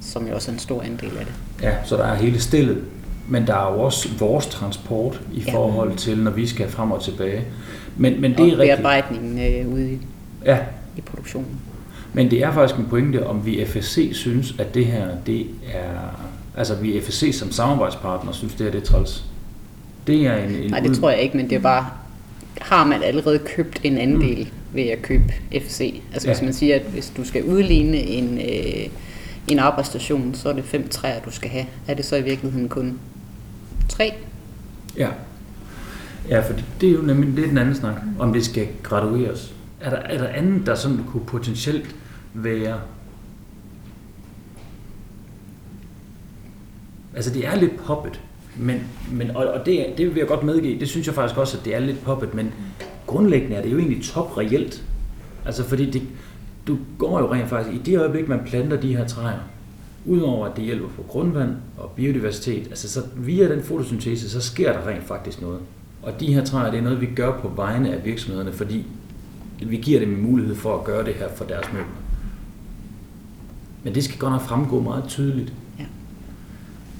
som 0.00 0.26
jo 0.28 0.34
også 0.34 0.50
er 0.50 0.52
en 0.52 0.58
stor 0.58 0.82
andel 0.82 1.10
af 1.20 1.24
det. 1.26 1.34
Ja, 1.62 1.72
så 1.84 1.96
der 1.96 2.04
er 2.04 2.14
hele 2.14 2.40
stillet. 2.40 2.78
Men 3.28 3.46
der 3.46 3.54
er 3.68 3.72
jo 3.74 3.80
også 3.80 4.08
vores 4.18 4.46
transport 4.46 5.20
i 5.34 5.40
Ja. 5.46 5.52
forhold 5.54 5.96
til, 5.96 6.18
når 6.18 6.30
vi 6.30 6.46
skal 6.46 6.68
frem 6.68 6.90
og 6.90 7.02
tilbage. 7.02 7.44
Men, 7.96 8.20
men 8.20 8.30
det 8.30 8.40
og 8.40 8.48
er 8.48 8.58
rigtigt. 8.58 8.78
bearbejdningen 8.80 9.38
øh, 9.66 9.72
ude 9.72 9.92
i, 9.92 9.98
Ja, 10.44 10.58
i 10.96 11.00
produktionen. 11.00 11.48
men 12.12 12.30
det 12.30 12.42
er 12.42 12.52
faktisk 12.52 12.78
en 12.78 12.86
pointe, 12.90 13.26
om 13.26 13.46
vi 13.46 13.64
FSC 13.66 14.10
synes, 14.12 14.54
at 14.58 14.74
det 14.74 14.86
her, 14.86 15.06
det 15.26 15.46
er... 15.72 16.28
Altså, 16.56 16.74
vi 16.74 17.00
FSC 17.00 17.34
som 17.38 17.50
samarbejdspartner 17.52 18.32
synes, 18.32 18.54
det 18.54 18.66
er 18.66 18.70
det 18.70 18.80
er 18.80 18.84
træls. 18.84 19.24
Det 20.06 20.26
er 20.26 20.36
en... 20.36 20.50
en 20.54 20.70
Nej, 20.70 20.80
det 20.80 20.98
tror 20.98 21.10
jeg 21.10 21.20
ikke, 21.20 21.36
men 21.36 21.50
det 21.50 21.56
er 21.56 21.60
bare, 21.60 21.86
har 22.62 22.86
man 22.86 23.02
allerede 23.02 23.38
købt 23.38 23.80
en 23.82 23.98
andel 23.98 24.50
ved 24.72 24.82
at 24.82 25.02
købe 25.02 25.24
FC? 25.52 26.00
Altså 26.12 26.28
Ja. 26.28 26.34
hvis 26.34 26.42
man 26.42 26.52
siger, 26.52 26.74
at 26.74 26.82
hvis 26.82 27.12
du 27.16 27.24
skal 27.24 27.44
udligne 27.44 27.96
en, 27.96 28.38
øh, 28.38 28.88
en 29.48 29.58
arbejdsstation, 29.58 30.34
så 30.34 30.48
er 30.48 30.52
det 30.52 30.64
fem 30.64 30.88
træer, 30.88 31.20
du 31.20 31.30
skal 31.30 31.50
have. 31.50 31.66
Er 31.88 31.94
det 31.94 32.04
så 32.04 32.16
i 32.16 32.22
virkeligheden 32.22 32.68
kun 32.68 32.98
tre? 33.88 34.12
Ja. 34.96 35.08
Ja, 36.28 36.40
for 36.40 36.52
det, 36.52 36.64
det 36.80 36.88
er 36.88 36.92
jo 36.92 37.02
nemlig 37.02 37.44
er 37.44 37.48
den 37.48 37.58
anden 37.58 37.74
snak, 37.74 37.94
om 38.18 38.32
det 38.32 38.44
skal 38.44 38.68
gradueres. 38.82 39.54
Er 39.80 39.90
der, 39.90 39.96
er 39.96 40.18
der 40.18 40.28
andet, 40.28 40.66
der 40.66 40.74
sådan 40.74 41.00
kunne 41.08 41.24
potentielt 41.26 41.94
være... 42.34 42.80
Altså, 47.16 47.30
det 47.30 47.46
er 47.46 47.54
lidt 47.56 47.76
poppet, 47.86 48.20
men, 48.56 48.80
men, 49.12 49.36
og, 49.36 49.46
og 49.46 49.66
det, 49.66 49.86
det 49.98 50.06
vil 50.06 50.16
jeg 50.16 50.26
godt 50.26 50.42
medgive, 50.42 50.80
det 50.80 50.88
synes 50.88 51.06
jeg 51.06 51.14
faktisk 51.14 51.38
også, 51.38 51.58
at 51.58 51.64
det 51.64 51.74
er 51.74 51.80
lidt 51.80 52.04
poppet, 52.04 52.34
men 52.34 52.52
grundlæggende 53.06 53.56
er 53.56 53.62
det 53.62 53.72
jo 53.72 53.78
egentlig 53.78 54.04
top 54.04 54.38
reelt. 54.38 54.84
Altså, 55.46 55.64
fordi 55.64 55.90
det, 55.90 56.02
du 56.66 56.78
går 56.98 57.18
jo 57.18 57.32
rent 57.32 57.48
faktisk, 57.48 57.76
i 57.76 57.90
det 57.90 57.98
øjeblik, 57.98 58.28
man 58.28 58.40
planter 58.46 58.80
de 58.80 58.96
her 58.96 59.06
træer, 59.06 59.38
udover 60.04 60.46
at 60.46 60.56
det 60.56 60.64
hjælper 60.64 60.88
på 60.88 61.02
grundvand 61.02 61.56
og 61.78 61.90
biodiversitet, 61.96 62.66
altså 62.66 62.88
så 62.88 63.02
via 63.16 63.54
den 63.54 63.62
fotosyntese, 63.62 64.30
så 64.30 64.40
sker 64.40 64.72
der 64.72 64.88
rent 64.88 65.04
faktisk 65.04 65.42
noget. 65.42 65.60
Og 66.02 66.20
de 66.20 66.34
her 66.34 66.44
træer, 66.44 66.70
det 66.70 66.78
er 66.78 66.82
noget, 66.82 67.00
vi 67.00 67.08
gør 67.16 67.40
på 67.40 67.48
vegne 67.48 67.94
af 67.94 68.04
virksomhederne, 68.04 68.52
fordi 68.52 68.86
vi 69.66 69.76
giver 69.76 70.00
dem 70.00 70.14
en 70.14 70.22
mulighed 70.22 70.54
for 70.54 70.78
at 70.78 70.84
gøre 70.84 71.04
det 71.04 71.14
her 71.14 71.28
for 71.36 71.44
deres 71.44 71.66
møbler. 71.72 72.02
Men 73.82 73.94
det 73.94 74.04
skal 74.04 74.18
godt 74.18 74.32
nok 74.32 74.42
fremgå 74.42 74.80
meget 74.80 75.04
tydeligt. 75.08 75.52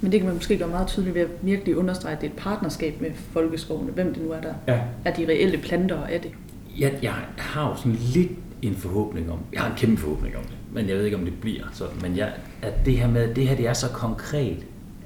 Men 0.03 0.13
det 0.13 0.21
kan 0.21 0.27
man 0.27 0.35
måske 0.37 0.59
gøre 0.59 0.69
meget 0.69 0.87
tydeligt 0.89 1.15
ved 1.15 1.23
at 1.23 1.29
virkelig 1.43 1.77
understrege, 1.77 2.15
at 2.17 2.21
det 2.21 2.27
er 2.27 2.31
et 2.33 2.39
partnerskab 2.39 3.01
med 3.01 3.11
folkeskovene, 3.33 3.93
hvem 3.93 4.15
det 4.15 4.23
nu 4.23 4.31
er, 4.31 4.41
der 4.41 4.55
Ja. 4.69 4.81
er 5.05 5.15
de 5.15 5.27
reelle 5.29 5.59
planter 5.59 6.05
af 6.05 6.21
det. 6.21 6.31
Jeg, 6.79 6.99
jeg 7.03 7.15
har 7.39 7.69
jo 7.69 7.77
sådan 7.77 7.93
lidt 8.15 8.31
en 8.63 8.75
forhåbning 8.75 9.33
om, 9.33 9.39
jeg 9.53 9.61
har 9.61 9.71
en 9.71 9.77
kæmpe 9.77 10.01
forhåbning 10.01 10.37
om 10.37 10.43
det, 10.43 10.55
men 10.73 10.89
jeg 10.89 10.97
ved 10.97 11.05
ikke, 11.05 11.17
om 11.17 11.25
det 11.25 11.35
bliver 11.41 11.65
sådan, 11.73 11.97
men 12.03 12.17
jeg, 12.17 12.33
at 12.63 12.87
det 12.87 12.97
her 12.97 13.09
med, 13.09 13.31
at 13.31 13.37
det 13.37 13.49
her 13.49 13.57
det 13.57 13.67
er 13.67 13.73
så 13.73 13.89
konkret, 13.89 14.57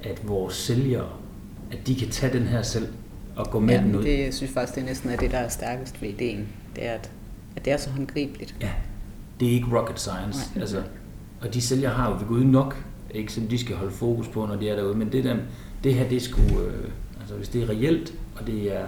at 0.03 0.27
vores 0.27 0.53
sælgere, 0.53 1.09
at 1.71 1.87
de 1.87 1.95
kan 1.95 2.09
tage 2.09 2.33
den 2.39 2.47
her 2.47 2.61
selv 2.61 2.87
og 3.35 3.45
gå 3.51 3.59
med 3.59 3.73
Ja, 3.75 3.81
den 3.81 3.95
ud. 3.95 4.03
det 4.03 4.19
jeg 4.19 4.33
synes 4.33 4.53
faktisk, 4.53 4.75
det 4.75 4.81
er 4.81 4.85
næsten 4.85 5.09
er 5.09 5.15
det, 5.17 5.31
der 5.31 5.37
er 5.37 5.47
stærkest 5.49 6.01
ved 6.01 6.09
ideen. 6.09 6.47
Det 6.75 6.85
er, 6.87 6.91
at, 6.93 7.11
at 7.55 7.65
det 7.65 7.73
er 7.73 7.77
så 7.77 7.89
håndgribeligt. 7.89 8.55
Ja, 8.61 8.69
det 9.39 9.47
er 9.47 9.51
ikke 9.51 9.67
rocket 9.79 9.99
science. 9.99 10.39
Nej. 10.55 10.61
Altså, 10.61 10.81
og 11.41 11.53
de 11.53 11.61
sælgere 11.61 11.91
har 11.93 12.09
jo 12.11 12.15
ved 12.17 12.25
Gud 12.27 12.43
nok, 12.43 12.83
ikke, 13.11 13.33
som 13.33 13.47
de 13.47 13.57
skal 13.57 13.75
holde 13.75 13.91
fokus 13.91 14.27
på, 14.27 14.45
når 14.45 14.55
de 14.55 14.69
er 14.69 14.75
derude. 14.75 14.97
Men 14.97 15.11
det, 15.11 15.23
der, 15.23 15.35
det 15.83 15.93
her, 15.93 16.09
det 16.09 16.21
skulle, 16.21 16.59
øh, 16.59 16.83
altså 17.19 17.35
hvis 17.35 17.49
det 17.49 17.63
er 17.63 17.69
reelt, 17.69 18.13
og 18.35 18.47
det 18.47 18.75
er, 18.75 18.85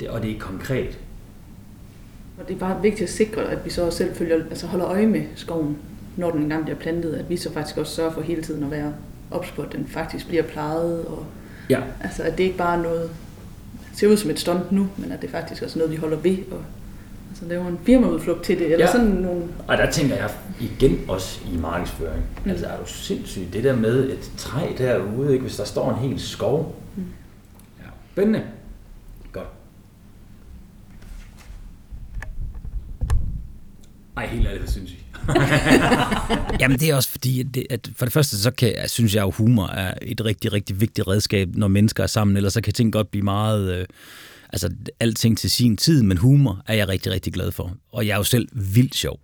det, 0.00 0.08
og 0.08 0.22
det 0.22 0.30
er 0.30 0.38
konkret. 0.40 0.98
Og 2.38 2.48
det 2.48 2.54
er 2.54 2.58
bare 2.58 2.82
vigtigt 2.82 3.02
at 3.02 3.14
sikre, 3.14 3.50
at 3.50 3.64
vi 3.64 3.70
så 3.70 3.86
også 3.86 3.98
selv 3.98 4.14
følger, 4.14 4.44
altså 4.44 4.66
holder 4.66 4.88
øje 4.88 5.06
med 5.06 5.22
skoven, 5.34 5.76
når 6.16 6.30
den 6.30 6.42
engang 6.42 6.64
bliver 6.64 6.78
plantet, 6.78 7.12
at 7.12 7.30
vi 7.30 7.36
så 7.36 7.52
faktisk 7.52 7.76
også 7.76 7.94
sørger 7.94 8.12
for 8.12 8.20
hele 8.20 8.42
tiden 8.42 8.64
at 8.64 8.70
være 8.70 8.92
ops 9.30 9.50
på, 9.50 9.62
at 9.62 9.72
den 9.72 9.86
faktisk 9.86 10.28
bliver 10.28 10.42
plejet, 10.42 11.04
og 11.04 11.26
Ja, 11.70 11.80
altså, 12.00 12.22
at 12.22 12.38
det 12.38 12.44
ikke 12.44 12.56
bare 12.56 12.78
er 12.78 12.82
noget, 12.82 13.10
ser 13.92 14.08
ud 14.08 14.16
som 14.16 14.30
et 14.30 14.40
stunt 14.40 14.72
nu, 14.72 14.88
men 14.96 15.12
at 15.12 15.22
det 15.22 15.30
faktisk 15.30 15.62
også 15.62 15.78
er 15.78 15.78
noget, 15.78 15.92
vi 15.92 15.96
holder 15.96 16.16
ved, 16.16 16.38
og 16.50 16.64
altså, 17.36 17.48
laver 17.48 17.68
en 17.68 17.78
firmaudflugt 17.84 18.44
til 18.44 18.58
det, 18.58 18.72
eller 18.72 18.86
Ja. 18.86 18.92
sådan 18.92 19.06
nogle 19.06 19.42
og 19.68 19.76
der 19.78 19.90
tænker 19.90 20.16
jeg 20.16 20.30
igen 20.60 21.00
også 21.08 21.40
i 21.52 21.56
markedsføring. 21.56 22.24
Mm. 22.44 22.50
Altså 22.50 22.66
er 22.66 22.76
du 22.76 22.86
sindssygt, 22.86 23.52
det 23.52 23.64
der 23.64 23.76
med 23.76 24.10
et 24.10 24.30
træ 24.36 24.66
derude, 24.78 25.32
ikke, 25.32 25.42
hvis 25.42 25.56
der 25.56 25.64
står 25.64 25.90
en 25.94 26.08
hel 26.08 26.20
skov. 26.20 26.82
Mm. 26.96 27.02
Ja, 27.78 27.88
spændende. 28.12 28.42
Godt. 29.32 29.46
Ej, 34.16 34.26
helt 34.26 34.46
ærligt, 34.46 34.62
hvad 34.62 34.72
synes 34.72 34.90
I? 34.90 34.96
Jamen 36.60 36.78
det 36.78 36.90
er 36.90 36.94
også 36.96 37.08
fordi, 37.10 37.40
at, 37.40 37.46
det, 37.54 37.66
at 37.70 37.90
for 37.96 38.04
det 38.06 38.12
første, 38.12 38.38
så 38.42 38.50
kan, 38.50 38.72
jeg, 38.76 38.90
synes 38.90 39.14
jeg 39.14 39.22
jo, 39.22 39.30
humor 39.30 39.66
er 39.66 39.94
et 40.02 40.24
rigtig, 40.24 40.52
rigtig 40.52 40.80
vigtigt 40.80 41.08
redskab, 41.08 41.48
når 41.54 41.68
mennesker 41.68 42.02
er 42.02 42.06
sammen, 42.06 42.36
ellers 42.36 42.52
så 42.52 42.60
kan 42.60 42.72
ting 42.72 42.92
godt 42.92 43.10
blive 43.10 43.22
meget, 43.24 43.74
øh, 43.78 43.86
altså 44.52 44.70
alting 45.00 45.38
til 45.38 45.50
sin 45.50 45.76
tid, 45.76 46.02
men 46.02 46.16
humor 46.16 46.62
er 46.66 46.74
jeg 46.74 46.88
rigtig, 46.88 47.12
rigtig 47.12 47.32
glad 47.32 47.52
for. 47.52 47.76
Og 47.92 48.06
jeg 48.06 48.12
er 48.12 48.16
jo 48.16 48.24
selv 48.24 48.48
vildt 48.52 48.94
sjov, 48.94 49.20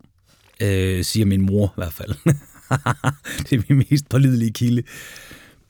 øh, 0.60 1.04
siger 1.04 1.26
min 1.26 1.40
mor 1.40 1.66
i 1.66 1.76
hvert 1.76 1.92
fald. 1.92 2.10
det 3.50 3.58
er 3.58 3.62
min 3.68 3.84
mest 3.90 4.08
pålidelige 4.08 4.52
kilde. 4.52 4.82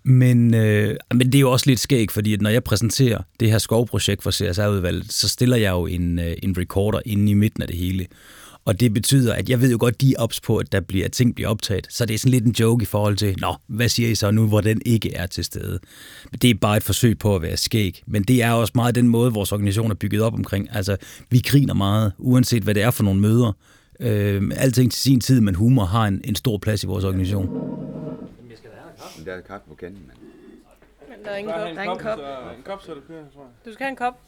Men, 0.04 0.54
øh, 0.54 0.96
men 1.14 1.26
det 1.26 1.34
er 1.34 1.40
jo 1.40 1.52
også 1.52 1.66
lidt 1.66 1.80
skæg, 1.80 2.10
fordi 2.10 2.34
at 2.34 2.40
når 2.40 2.50
jeg 2.50 2.64
præsenterer 2.64 3.22
det 3.40 3.50
her 3.50 3.58
skovprojekt 3.58 4.22
for 4.22 4.30
CSR-udvalget, 4.30 5.12
så 5.12 5.28
stiller 5.28 5.56
jeg 5.56 5.70
jo 5.70 5.86
en, 5.86 6.18
øh, 6.18 6.36
en 6.42 6.58
recorder 6.58 7.00
inde 7.06 7.30
i 7.30 7.34
midten 7.34 7.62
af 7.62 7.68
det 7.68 7.76
hele. 7.76 8.06
Og 8.64 8.80
det 8.80 8.94
betyder, 8.94 9.34
at 9.34 9.48
jeg 9.48 9.60
ved 9.60 9.70
jo 9.70 9.76
godt, 9.80 10.00
de 10.00 10.14
er 10.18 10.22
ops 10.22 10.40
på, 10.40 10.56
at 10.56 10.72
der 10.72 10.80
bliver, 10.80 11.04
at 11.04 11.12
ting 11.12 11.34
bliver 11.34 11.48
optaget. 11.48 11.86
Så 11.90 12.06
det 12.06 12.14
er 12.14 12.18
sådan 12.18 12.30
lidt 12.30 12.44
en 12.44 12.52
joke 12.52 12.82
i 12.82 12.86
forhold 12.86 13.16
til, 13.16 13.36
nå, 13.40 13.54
hvad 13.66 13.88
siger 13.88 14.08
I 14.08 14.14
så 14.14 14.30
nu, 14.30 14.48
hvor 14.48 14.60
den 14.60 14.82
ikke 14.86 15.14
er 15.14 15.26
til 15.26 15.44
stede? 15.44 15.78
Men 16.30 16.38
det 16.38 16.50
er 16.50 16.54
bare 16.54 16.76
et 16.76 16.82
forsøg 16.82 17.18
på 17.18 17.34
at 17.36 17.42
være 17.42 17.56
skæg. 17.56 18.02
Men 18.06 18.22
det 18.22 18.42
er 18.42 18.52
også 18.52 18.72
meget 18.74 18.94
den 18.94 19.08
måde, 19.08 19.32
vores 19.32 19.52
organisation 19.52 19.90
er 19.90 19.94
bygget 19.94 20.22
op 20.22 20.34
omkring. 20.34 20.68
Altså, 20.72 20.96
vi 21.30 21.42
griner 21.46 21.74
meget, 21.74 22.12
uanset 22.18 22.62
hvad 22.62 22.74
det 22.74 22.82
er 22.82 22.90
for 22.90 23.02
nogle 23.04 23.20
møder. 23.20 23.52
Øh, 24.00 24.42
alting 24.56 24.92
til 24.92 25.02
sin 25.02 25.20
tid, 25.20 25.40
men 25.40 25.54
humor 25.54 25.84
har 25.84 26.06
en, 26.06 26.20
en 26.24 26.34
stor 26.34 26.58
plads 26.58 26.84
i 26.84 26.86
vores 26.86 27.04
organisation. 27.04 27.46
Men 29.16 29.26
der 29.26 29.32
er 29.32 29.40
kaffe 29.40 29.68
på 29.68 29.74
kanden, 29.74 29.98
mand. 30.06 30.18
Men 31.08 31.24
der 31.24 31.30
er 31.30 31.36
ingen 31.36 31.52
kop. 31.54 31.60
Der 31.60 31.80
er 31.80 31.82
ingen 31.82 31.98
kop. 31.98 32.18
Så, 32.18 32.56
en 32.56 32.62
kop, 32.64 32.82
så 32.82 32.94
det 32.94 33.02
kører, 33.08 33.24
tror 33.34 33.42
jeg. 33.42 33.50
Du 33.66 33.72
skal 33.72 33.84
have 33.84 33.90
en 33.90 33.96
kop. 33.96 34.20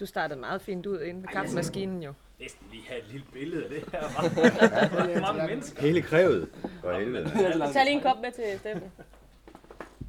Du 0.00 0.06
startede 0.06 0.40
meget 0.40 0.62
fint 0.62 0.86
ud 0.86 1.00
inde 1.00 1.20
ved 1.20 1.28
kaffemaskinen 1.28 2.02
jo. 2.02 2.12
Næsten 2.40 2.66
lige 2.72 2.82
have 2.88 3.00
et 3.00 3.06
lille 3.10 3.26
billede 3.32 3.64
af 3.64 3.70
det 3.70 3.82
her. 3.92 5.20
Mange 5.32 5.46
mennesker. 5.46 5.82
Hele 5.82 6.02
krævet. 6.02 6.48
For 6.80 6.98
helvede. 6.98 7.30
Tag 7.72 7.84
lige 7.84 7.96
en 7.96 8.00
kop 8.00 8.16
med 8.22 8.32
til 8.32 8.58
Steffen. 8.58 8.90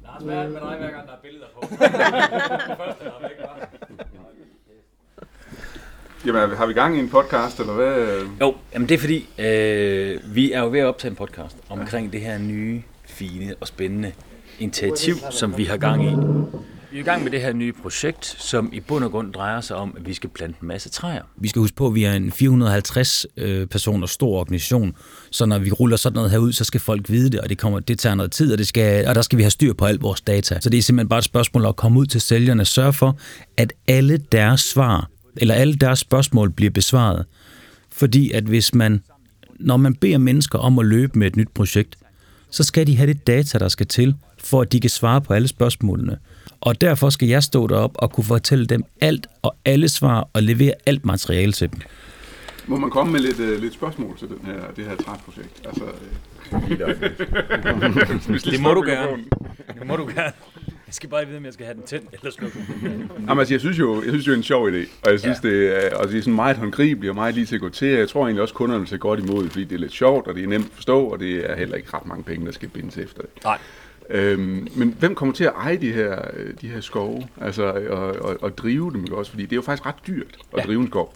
Lars, 0.02 0.22
hvad 0.22 0.34
er 0.36 0.42
det 0.42 0.52
med 0.52 0.60
dig, 0.60 0.78
hver 0.78 0.90
gang 0.90 1.06
der 1.06 1.12
er 1.12 1.20
billeder 1.22 1.46
på? 1.54 1.60
Første 2.84 3.04
er 3.04 3.22
væk, 3.22 3.38
var. 3.38 3.68
Jamen, 6.26 6.56
har 6.56 6.66
vi 6.66 6.72
gang 6.72 6.96
i 6.96 7.00
en 7.00 7.08
podcast, 7.10 7.60
eller 7.60 7.72
hvad? 7.72 8.26
Jo, 8.40 8.54
jamen 8.72 8.88
det 8.88 8.94
er 8.94 8.98
fordi, 8.98 9.28
øh, 9.38 10.34
vi 10.34 10.52
er 10.52 10.60
jo 10.60 10.70
ved 10.70 10.80
at 10.80 10.86
optage 10.86 11.10
en 11.10 11.16
podcast 11.16 11.56
omkring 11.68 12.12
det 12.12 12.20
her 12.20 12.38
nye, 12.38 12.82
fine 13.04 13.54
og 13.60 13.66
spændende 13.66 14.12
initiativ, 14.58 15.14
som 15.30 15.58
vi 15.58 15.64
har 15.64 15.76
gang 15.76 16.04
i. 16.04 16.14
Vi 16.92 16.98
er 16.98 17.02
i 17.02 17.04
gang 17.04 17.22
med 17.22 17.30
det 17.30 17.40
her 17.40 17.52
nye 17.52 17.72
projekt, 17.72 18.36
som 18.38 18.70
i 18.72 18.80
bund 18.80 19.04
og 19.04 19.10
grund 19.10 19.32
drejer 19.32 19.60
sig 19.60 19.76
om, 19.76 19.94
at 19.98 20.06
vi 20.06 20.14
skal 20.14 20.30
plante 20.30 20.58
en 20.62 20.68
masse 20.68 20.88
træer. 20.88 21.22
Vi 21.36 21.48
skal 21.48 21.60
huske 21.60 21.76
på, 21.76 21.86
at 21.86 21.94
vi 21.94 22.04
er 22.04 22.12
en 22.12 22.32
450 22.32 23.26
øh, 23.36 23.66
personer 23.66 24.06
stor 24.06 24.38
organisation, 24.38 24.94
så 25.30 25.46
når 25.46 25.58
vi 25.58 25.70
ruller 25.70 25.96
sådan 25.96 26.14
noget 26.14 26.30
her 26.30 26.38
ud, 26.38 26.52
så 26.52 26.64
skal 26.64 26.80
folk 26.80 27.10
vide 27.10 27.30
det, 27.30 27.40
og 27.40 27.48
det, 27.48 27.58
kommer, 27.58 27.80
det 27.80 27.98
tager 27.98 28.14
noget 28.14 28.32
tid, 28.32 28.52
og, 28.52 28.58
det 28.58 28.66
skal, 28.66 29.06
og 29.06 29.14
der 29.14 29.22
skal 29.22 29.38
vi 29.38 29.42
have 29.42 29.50
styr 29.50 29.72
på 29.72 29.84
alt 29.84 30.02
vores 30.02 30.20
data. 30.20 30.60
Så 30.60 30.70
det 30.70 30.78
er 30.78 30.82
simpelthen 30.82 31.08
bare 31.08 31.18
et 31.18 31.24
spørgsmål 31.24 31.66
at 31.66 31.76
komme 31.76 32.00
ud 32.00 32.06
til 32.06 32.20
sælgerne, 32.20 32.62
og 32.62 32.66
sørge 32.66 32.92
for, 32.92 33.18
at 33.56 33.72
alle 33.88 34.18
deres 34.32 34.60
svar, 34.60 35.08
eller 35.36 35.54
alle 35.54 35.74
deres 35.74 35.98
spørgsmål 35.98 36.50
bliver 36.50 36.70
besvaret. 36.70 37.24
Fordi 37.90 38.30
at 38.30 38.44
hvis 38.44 38.74
man, 38.74 39.02
når 39.60 39.76
man 39.76 39.94
beder 39.94 40.18
mennesker 40.18 40.58
om 40.58 40.78
at 40.78 40.86
løbe 40.86 41.18
med 41.18 41.26
et 41.26 41.36
nyt 41.36 41.50
projekt, 41.54 41.96
så 42.50 42.64
skal 42.64 42.86
de 42.86 42.96
have 42.96 43.06
det 43.06 43.26
data, 43.26 43.58
der 43.58 43.68
skal 43.68 43.86
til, 43.86 44.14
for 44.38 44.60
at 44.60 44.72
de 44.72 44.80
kan 44.80 44.90
svare 44.90 45.20
på 45.20 45.34
alle 45.34 45.48
spørgsmålene. 45.48 46.18
Og 46.62 46.80
derfor 46.80 47.10
skal 47.10 47.28
jeg 47.28 47.42
stå 47.42 47.66
derop 47.66 47.90
og 47.94 48.12
kunne 48.12 48.24
fortælle 48.24 48.66
dem 48.66 48.84
alt 49.00 49.26
og 49.42 49.56
alle 49.64 49.88
svar 49.88 50.28
og 50.32 50.42
levere 50.42 50.72
alt 50.86 51.04
materiale 51.04 51.52
til 51.52 51.70
dem. 51.70 51.80
Må 52.66 52.76
man 52.76 52.90
komme 52.90 53.12
med 53.12 53.20
lidt, 53.20 53.40
uh, 53.40 53.62
lidt 53.62 53.74
spørgsmål 53.74 54.18
til 54.18 54.28
den 54.28 54.38
her, 54.44 54.60
det 54.76 54.84
her 54.84 54.96
trætprojekt? 54.96 55.66
Altså, 55.66 55.84
det 58.50 58.60
må 58.60 58.74
du 58.74 58.82
gerne. 58.82 59.24
Det 59.78 59.86
må 59.86 59.96
du 59.96 60.06
gerne. 60.06 60.32
Jeg 60.86 60.94
skal 60.94 61.08
bare 61.08 61.26
vide, 61.26 61.36
om 61.36 61.44
jeg 61.44 61.52
skal 61.52 61.66
have 61.66 61.74
den 61.74 61.82
tændt 61.82 62.08
eller 62.12 62.32
slukket. 62.32 62.60
Jamen, 62.82 63.38
altså, 63.38 63.54
jeg 63.54 63.60
synes 63.60 63.78
jo, 63.78 63.94
jeg 64.02 64.08
synes 64.08 64.26
jo, 64.26 64.30
det 64.30 64.36
er 64.36 64.40
en 64.40 64.42
sjov 64.42 64.68
idé, 64.68 64.88
og 65.04 65.10
jeg 65.10 65.20
synes, 65.20 65.38
ja. 65.44 65.48
det, 65.48 65.84
er, 65.84 65.96
og 65.96 66.08
det 66.08 66.18
er 66.18 66.22
sådan 66.22 66.34
meget 66.34 66.56
håndgribeligt 66.56 67.10
og 67.10 67.14
meget 67.14 67.34
lige 67.34 67.46
til 67.46 67.54
at 67.54 67.60
gå 67.60 67.68
til. 67.68 67.88
Jeg 67.88 68.08
tror 68.08 68.24
egentlig 68.24 68.42
også, 68.42 68.54
kunderne 68.54 68.86
ser 68.86 68.96
godt 68.96 69.20
imod, 69.20 69.48
fordi 69.48 69.64
det 69.64 69.74
er 69.74 69.78
lidt 69.78 69.92
sjovt, 69.92 70.26
og 70.26 70.34
det 70.34 70.44
er 70.44 70.48
nemt 70.48 70.66
at 70.66 70.72
forstå, 70.74 71.04
og 71.04 71.18
det 71.20 71.50
er 71.50 71.56
heller 71.56 71.76
ikke 71.76 71.88
ret 71.94 72.06
mange 72.06 72.24
penge, 72.24 72.46
der 72.46 72.52
skal 72.52 72.68
bindes 72.68 72.98
efter 72.98 73.22
det. 73.22 73.44
Nej. 73.44 73.58
Øhm, 74.10 74.68
men 74.76 74.96
hvem 74.98 75.14
kommer 75.14 75.34
til 75.34 75.44
at 75.44 75.52
eje 75.56 75.76
de 75.76 75.92
her, 75.92 76.22
de 76.60 76.68
her 76.68 76.80
skove, 76.80 77.28
altså, 77.40 77.64
og, 77.90 78.16
og, 78.16 78.36
og 78.42 78.58
drive 78.58 78.92
dem 78.92 79.12
også? 79.12 79.30
Fordi 79.30 79.42
det 79.42 79.52
er 79.52 79.56
jo 79.56 79.62
faktisk 79.62 79.86
ret 79.86 80.06
dyrt 80.06 80.36
at 80.52 80.58
ja. 80.58 80.62
drive 80.62 80.80
en 80.80 80.88
skov. 80.88 81.14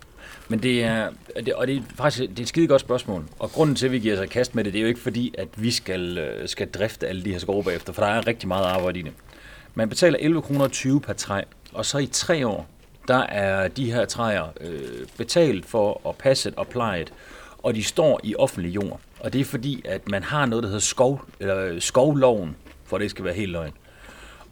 Men 0.49 0.62
det 0.62 0.85
er, 0.85 1.09
det, 1.46 1.55
og 1.55 1.66
det 1.66 1.77
er 1.77 1.81
faktisk 1.94 2.31
det 2.31 2.38
er 2.38 2.42
et 2.42 2.49
skide 2.49 2.66
godt 2.66 2.81
spørgsmål. 2.81 3.25
Og 3.38 3.51
grunden 3.51 3.77
til, 3.77 3.87
at 3.87 3.92
vi 3.92 3.99
giver 3.99 4.16
sig 4.16 4.31
kast 4.31 4.55
med 4.55 4.64
det, 4.64 4.72
det 4.72 4.79
er 4.79 4.83
jo 4.83 4.88
ikke 4.88 5.01
fordi, 5.01 5.35
at 5.38 5.49
vi 5.57 5.70
skal, 5.70 6.18
øh, 6.18 6.49
skal 6.49 6.70
drifte 6.70 7.09
alle 7.09 7.25
de 7.25 7.33
her 7.33 7.38
skove 7.38 7.64
bagefter, 7.64 7.92
for 7.92 8.03
der 8.03 8.09
er 8.09 8.27
rigtig 8.27 8.49
meget 8.49 8.64
arbejde 8.64 8.99
i 8.99 9.03
det. 9.03 9.12
Man 9.75 9.88
betaler 9.88 10.18
11 10.20 10.42
kroner 10.42 10.68
20 10.68 11.01
per 11.01 11.12
træ, 11.12 11.42
og 11.72 11.87
så 11.87 11.99
i 11.99 12.07
tre 12.07 12.46
år, 12.46 12.68
der 13.09 13.22
er 13.22 13.68
de 13.68 13.92
her 13.92 14.05
træer 14.05 14.44
øh, 14.61 15.07
betalt 15.18 15.66
for 15.66 16.09
at 16.09 16.16
passe 16.16 16.53
og 16.57 16.66
pleje 16.66 17.05
og 17.66 17.75
de 17.75 17.85
står 17.85 18.20
i 18.22 18.37
offentlig 18.37 18.75
jord. 18.75 19.01
Og 19.20 19.33
det 19.33 19.40
er 19.40 19.44
fordi, 19.44 19.83
at 19.85 20.09
man 20.09 20.22
har 20.22 20.46
noget, 20.46 20.62
der 20.62 20.68
hedder 20.68 20.81
skov, 20.81 21.25
eller 21.40 21.81
skovloven, 21.81 22.57
for 22.87 22.99
det 22.99 23.11
skal 23.11 23.25
være 23.25 23.35
helt 23.35 23.53
løgn. 23.53 23.72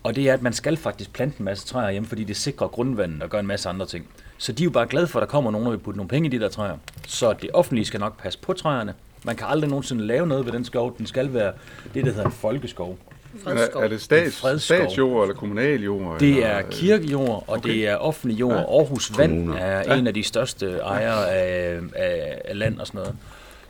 Og 0.02 0.16
det 0.16 0.28
er, 0.28 0.34
at 0.34 0.42
man 0.42 0.52
skal 0.52 0.76
faktisk 0.76 1.12
plante 1.12 1.36
en 1.38 1.44
masse 1.44 1.66
træer 1.66 1.90
hjemme, 1.90 2.08
fordi 2.08 2.24
det 2.24 2.36
sikrer 2.36 2.68
grundvandet 2.68 3.22
og 3.22 3.30
gør 3.30 3.40
en 3.40 3.46
masse 3.46 3.68
andre 3.68 3.86
ting. 3.86 4.06
Så 4.38 4.52
de 4.52 4.62
er 4.62 4.64
jo 4.64 4.70
bare 4.70 4.86
glade 4.86 5.06
for, 5.06 5.18
at 5.18 5.20
der 5.20 5.30
kommer 5.30 5.50
nogen, 5.50 5.64
der 5.64 5.70
vil 5.70 5.78
putte 5.78 5.96
nogle 5.96 6.08
penge 6.08 6.28
i 6.28 6.30
de 6.30 6.40
der 6.40 6.48
træer. 6.48 6.76
Så 7.06 7.32
det 7.42 7.50
offentlige 7.52 7.84
skal 7.84 8.00
nok 8.00 8.22
passe 8.22 8.38
på 8.38 8.52
træerne. 8.52 8.94
Man 9.24 9.36
kan 9.36 9.46
aldrig 9.46 9.70
nogensinde 9.70 10.06
lave 10.06 10.26
noget 10.26 10.46
ved 10.46 10.52
den 10.52 10.64
skov. 10.64 10.98
Den 10.98 11.06
skal 11.06 11.34
være 11.34 11.52
det, 11.94 12.04
der 12.04 12.12
hedder 12.12 12.26
en 12.26 12.32
folkeskov. 12.32 12.98
Men 13.44 13.58
er, 13.58 13.80
er 13.80 13.88
det 13.88 14.00
stats, 14.02 14.62
statsjord 14.62 15.22
eller 15.22 15.34
kommunal 15.34 15.82
jord? 15.82 16.20
Det 16.20 16.30
eller? 16.30 16.46
er 16.46 16.62
kirkejord, 16.70 17.44
og 17.46 17.56
okay. 17.56 17.68
det 17.68 17.88
er 17.88 17.96
offentlig 17.96 18.40
jord. 18.40 18.54
Ja. 18.54 18.78
Aarhus 18.78 19.18
Vand 19.18 19.30
Kommuner. 19.30 19.58
er 19.58 19.92
ja. 19.92 19.98
en 19.98 20.06
af 20.06 20.14
de 20.14 20.22
største 20.22 20.78
ejere 20.78 21.30
af, 21.30 21.80
af, 21.96 22.40
af 22.44 22.58
land 22.58 22.78
og 22.78 22.86
sådan 22.86 22.98
noget. 22.98 23.16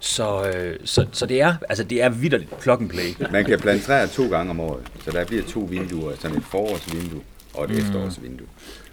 Så, 0.05 0.51
øh, 0.51 0.77
så, 0.85 1.07
så 1.13 1.27
det 1.27 1.41
er, 1.41 1.55
altså 1.69 1.85
det 1.85 2.03
er 2.03 2.09
vidderligt 2.09 2.61
plug 2.61 2.81
and 2.81 2.91
play. 2.91 3.31
Man 3.33 3.45
kan 3.45 3.59
plante 3.59 3.85
træer 3.85 4.07
to 4.07 4.29
gange 4.29 4.51
om 4.51 4.61
året, 4.61 4.83
så 5.05 5.11
der 5.11 5.25
bliver 5.25 5.43
to 5.43 5.61
vinduer, 5.61 6.17
sådan 6.21 6.37
et 6.37 6.45
forårsvindue 6.45 7.21
og 7.55 7.65
et 7.65 7.71
mm. 7.71 7.77
efterårsvindue. 7.77 8.47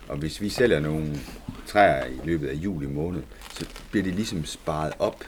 Og 0.08 0.17
hvis 0.17 0.41
vi 0.41 0.50
sælger 0.50 0.80
nogle 0.80 1.19
træer 1.67 2.06
i 2.06 2.19
løbet 2.24 2.47
af 2.47 2.54
juli 2.54 2.88
måned, 2.88 3.21
så 3.54 3.65
bliver 3.91 4.04
de 4.04 4.12
ligesom 4.12 4.45
sparet 4.45 4.93
op 5.00 5.24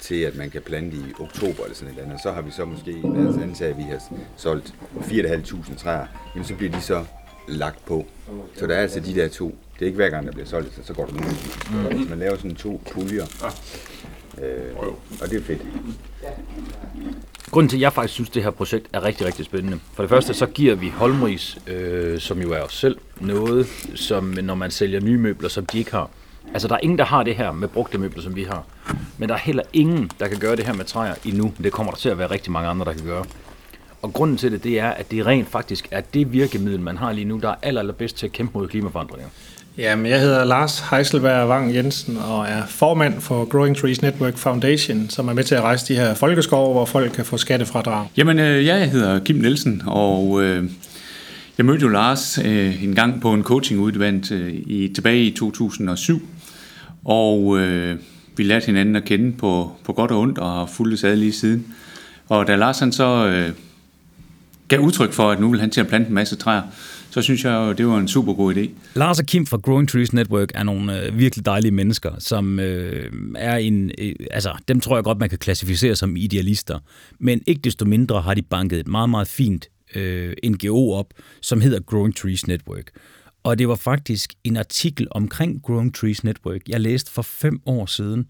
til, 0.00 0.20
at 0.20 0.36
man 0.36 0.50
kan 0.50 0.62
plante 0.62 0.96
i 0.96 1.12
oktober 1.20 1.62
eller 1.62 1.74
sådan 1.74 1.88
et 1.88 1.98
eller 1.98 2.04
andet. 2.04 2.22
Så 2.22 2.32
har 2.32 2.42
vi 2.42 2.50
så 2.50 2.64
måske, 2.64 2.92
lad 2.92 3.26
os 3.26 3.42
antage, 3.42 3.70
at 3.70 3.78
vi 3.78 3.82
har 3.82 4.02
solgt 4.36 4.74
4.500 5.00 5.76
træer, 5.76 6.06
men 6.34 6.44
så 6.44 6.54
bliver 6.54 6.72
de 6.72 6.80
så 6.80 7.04
lagt 7.48 7.84
på. 7.84 8.06
Så 8.56 8.66
der 8.66 8.74
er 8.74 8.82
altså 8.82 9.00
de 9.00 9.14
der 9.14 9.28
to. 9.28 9.46
Det 9.74 9.82
er 9.82 9.86
ikke 9.86 9.96
hver 9.96 10.10
gang, 10.10 10.26
der 10.26 10.32
bliver 10.32 10.46
solgt, 10.46 10.86
så 10.86 10.94
går 10.94 11.06
der 11.06 11.12
nogle. 11.12 12.00
Mm. 12.02 12.08
Man 12.08 12.18
laver 12.18 12.36
sådan 12.36 12.54
to 12.54 12.80
puljer. 12.92 13.26
Øh, 14.42 14.76
og 15.22 15.30
det 15.30 15.38
er 15.38 15.42
fedt. 15.42 15.62
Grunden 17.50 17.68
til, 17.68 17.76
at 17.76 17.80
jeg 17.80 17.92
faktisk 17.92 18.14
synes, 18.14 18.28
at 18.30 18.34
det 18.34 18.42
her 18.42 18.50
projekt 18.50 18.86
er 18.92 19.04
rigtig, 19.04 19.26
rigtig 19.26 19.44
spændende. 19.44 19.80
For 19.94 20.02
det 20.02 20.10
første, 20.10 20.34
så 20.34 20.46
giver 20.46 20.74
vi 20.74 20.88
Holmris, 20.88 21.58
øh, 21.66 22.20
som 22.20 22.42
jo 22.42 22.52
er 22.52 22.60
os 22.60 22.76
selv, 22.76 22.96
noget, 23.20 23.66
som 23.94 24.24
når 24.24 24.54
man 24.54 24.70
sælger 24.70 25.00
nye 25.00 25.18
møbler, 25.18 25.48
som 25.48 25.66
de 25.66 25.78
ikke 25.78 25.90
har. 25.90 26.10
Altså, 26.52 26.68
der 26.68 26.74
er 26.74 26.78
ingen, 26.82 26.98
der 26.98 27.04
har 27.04 27.22
det 27.22 27.36
her 27.36 27.52
med 27.52 27.68
brugte 27.68 27.98
møbler, 27.98 28.22
som 28.22 28.36
vi 28.36 28.42
har. 28.42 28.64
Men 29.18 29.28
der 29.28 29.34
er 29.34 29.38
heller 29.38 29.62
ingen, 29.72 30.10
der 30.20 30.28
kan 30.28 30.38
gøre 30.38 30.56
det 30.56 30.66
her 30.66 30.72
med 30.72 30.84
træer 30.84 31.14
endnu. 31.24 31.52
Det 31.64 31.72
kommer 31.72 31.92
der 31.92 31.98
til 31.98 32.08
at 32.08 32.18
være 32.18 32.30
rigtig 32.30 32.52
mange 32.52 32.68
andre, 32.68 32.84
der 32.84 32.92
kan 32.92 33.04
gøre. 33.04 33.24
Og 34.02 34.12
grunden 34.12 34.36
til 34.36 34.52
det, 34.52 34.64
det 34.64 34.78
er, 34.78 34.90
at 34.90 35.10
det 35.10 35.26
rent 35.26 35.48
faktisk 35.48 35.88
er 35.90 36.00
det 36.00 36.32
virkemiddel, 36.32 36.80
man 36.80 36.96
har 36.96 37.12
lige 37.12 37.24
nu, 37.24 37.38
der 37.38 37.48
er 37.48 37.54
aller, 37.62 37.80
allerbedst 37.80 38.16
til 38.16 38.26
at 38.26 38.32
kæmpe 38.32 38.58
mod 38.58 38.68
klimaforandringer. 38.68 39.28
Jamen, 39.78 40.06
jeg 40.06 40.20
hedder 40.20 40.44
Lars 40.44 40.84
Heiselberg 40.90 41.48
Wang 41.48 41.74
Jensen 41.74 42.16
og 42.16 42.46
er 42.46 42.66
formand 42.66 43.20
for 43.20 43.44
Growing 43.44 43.76
Trees 43.76 44.02
Network 44.02 44.36
Foundation, 44.36 45.10
som 45.10 45.28
er 45.28 45.32
med 45.32 45.44
til 45.44 45.54
at 45.54 45.60
rejse 45.60 45.94
de 45.94 45.98
her 45.98 46.14
folkeskove, 46.14 46.72
hvor 46.72 46.84
folk 46.84 47.12
kan 47.12 47.24
få 47.24 47.36
skattefradrag. 47.36 48.06
Jamen, 48.16 48.38
øh, 48.38 48.66
jeg 48.66 48.90
hedder 48.90 49.18
Kim 49.18 49.36
Nielsen, 49.36 49.82
og 49.86 50.42
øh, 50.42 50.70
jeg 51.58 51.66
mødte 51.66 51.82
jo 51.82 51.88
Lars 51.88 52.38
øh, 52.44 52.84
en 52.84 52.94
gang 52.94 53.20
på 53.20 53.34
en 53.34 53.42
coachingudvalg 53.42 54.32
øh, 54.32 54.52
i, 54.52 54.92
tilbage 54.94 55.24
i 55.24 55.30
2007, 55.30 56.22
og 57.04 57.58
øh, 57.58 57.96
vi 58.36 58.42
lærte 58.42 58.66
hinanden 58.66 58.96
at 58.96 59.04
kende 59.04 59.32
på, 59.32 59.72
på 59.84 59.92
godt 59.92 60.10
og 60.10 60.20
ondt 60.20 60.38
og 60.38 60.50
har 60.50 60.66
fulgt 60.66 61.04
ad 61.04 61.16
lige 61.16 61.32
siden. 61.32 61.66
Og 62.28 62.46
da 62.46 62.56
Lars 62.56 62.78
han 62.78 62.92
så 62.92 63.26
øh, 63.26 63.50
gav 64.72 64.80
udtryk 64.80 65.12
for, 65.12 65.30
at 65.30 65.40
nu 65.40 65.50
vil 65.50 65.60
han 65.60 65.70
til 65.70 65.80
at 65.80 65.88
plante 65.88 66.08
en 66.08 66.14
masse 66.14 66.36
træer, 66.36 66.62
så 67.10 67.22
synes 67.22 67.44
jeg, 67.44 67.52
jo, 67.52 67.72
det 67.72 67.86
var 67.86 67.98
en 67.98 68.08
super 68.08 68.32
god 68.32 68.54
idé. 68.54 68.70
Lars 68.94 69.18
og 69.18 69.26
Kim 69.26 69.46
fra 69.46 69.56
Growing 69.56 69.88
Trees 69.88 70.12
Network 70.12 70.48
er 70.54 70.62
nogle 70.62 71.02
øh, 71.02 71.18
virkelig 71.18 71.46
dejlige 71.46 71.72
mennesker, 71.72 72.12
som 72.18 72.60
øh, 72.60 73.12
er 73.36 73.56
en, 73.56 73.90
øh, 73.98 74.14
altså 74.30 74.52
dem 74.68 74.80
tror 74.80 74.96
jeg 74.96 75.04
godt, 75.04 75.18
man 75.18 75.28
kan 75.28 75.38
klassificere 75.38 75.96
som 75.96 76.16
idealister, 76.16 76.78
men 77.18 77.42
ikke 77.46 77.60
desto 77.64 77.84
mindre 77.84 78.22
har 78.22 78.34
de 78.34 78.42
banket 78.42 78.80
et 78.80 78.88
meget, 78.88 79.10
meget 79.10 79.28
fint 79.28 79.68
øh, 79.94 80.32
NGO 80.44 80.92
op, 80.92 81.06
som 81.40 81.60
hedder 81.60 81.80
Growing 81.80 82.16
Trees 82.16 82.46
Network. 82.46 82.90
Og 83.42 83.58
det 83.58 83.68
var 83.68 83.76
faktisk 83.76 84.34
en 84.44 84.56
artikel 84.56 85.06
omkring 85.10 85.62
Growing 85.62 85.94
Trees 85.94 86.24
Network, 86.24 86.60
jeg 86.68 86.80
læste 86.80 87.10
for 87.10 87.22
fem 87.22 87.60
år 87.66 87.86
siden, 87.86 88.26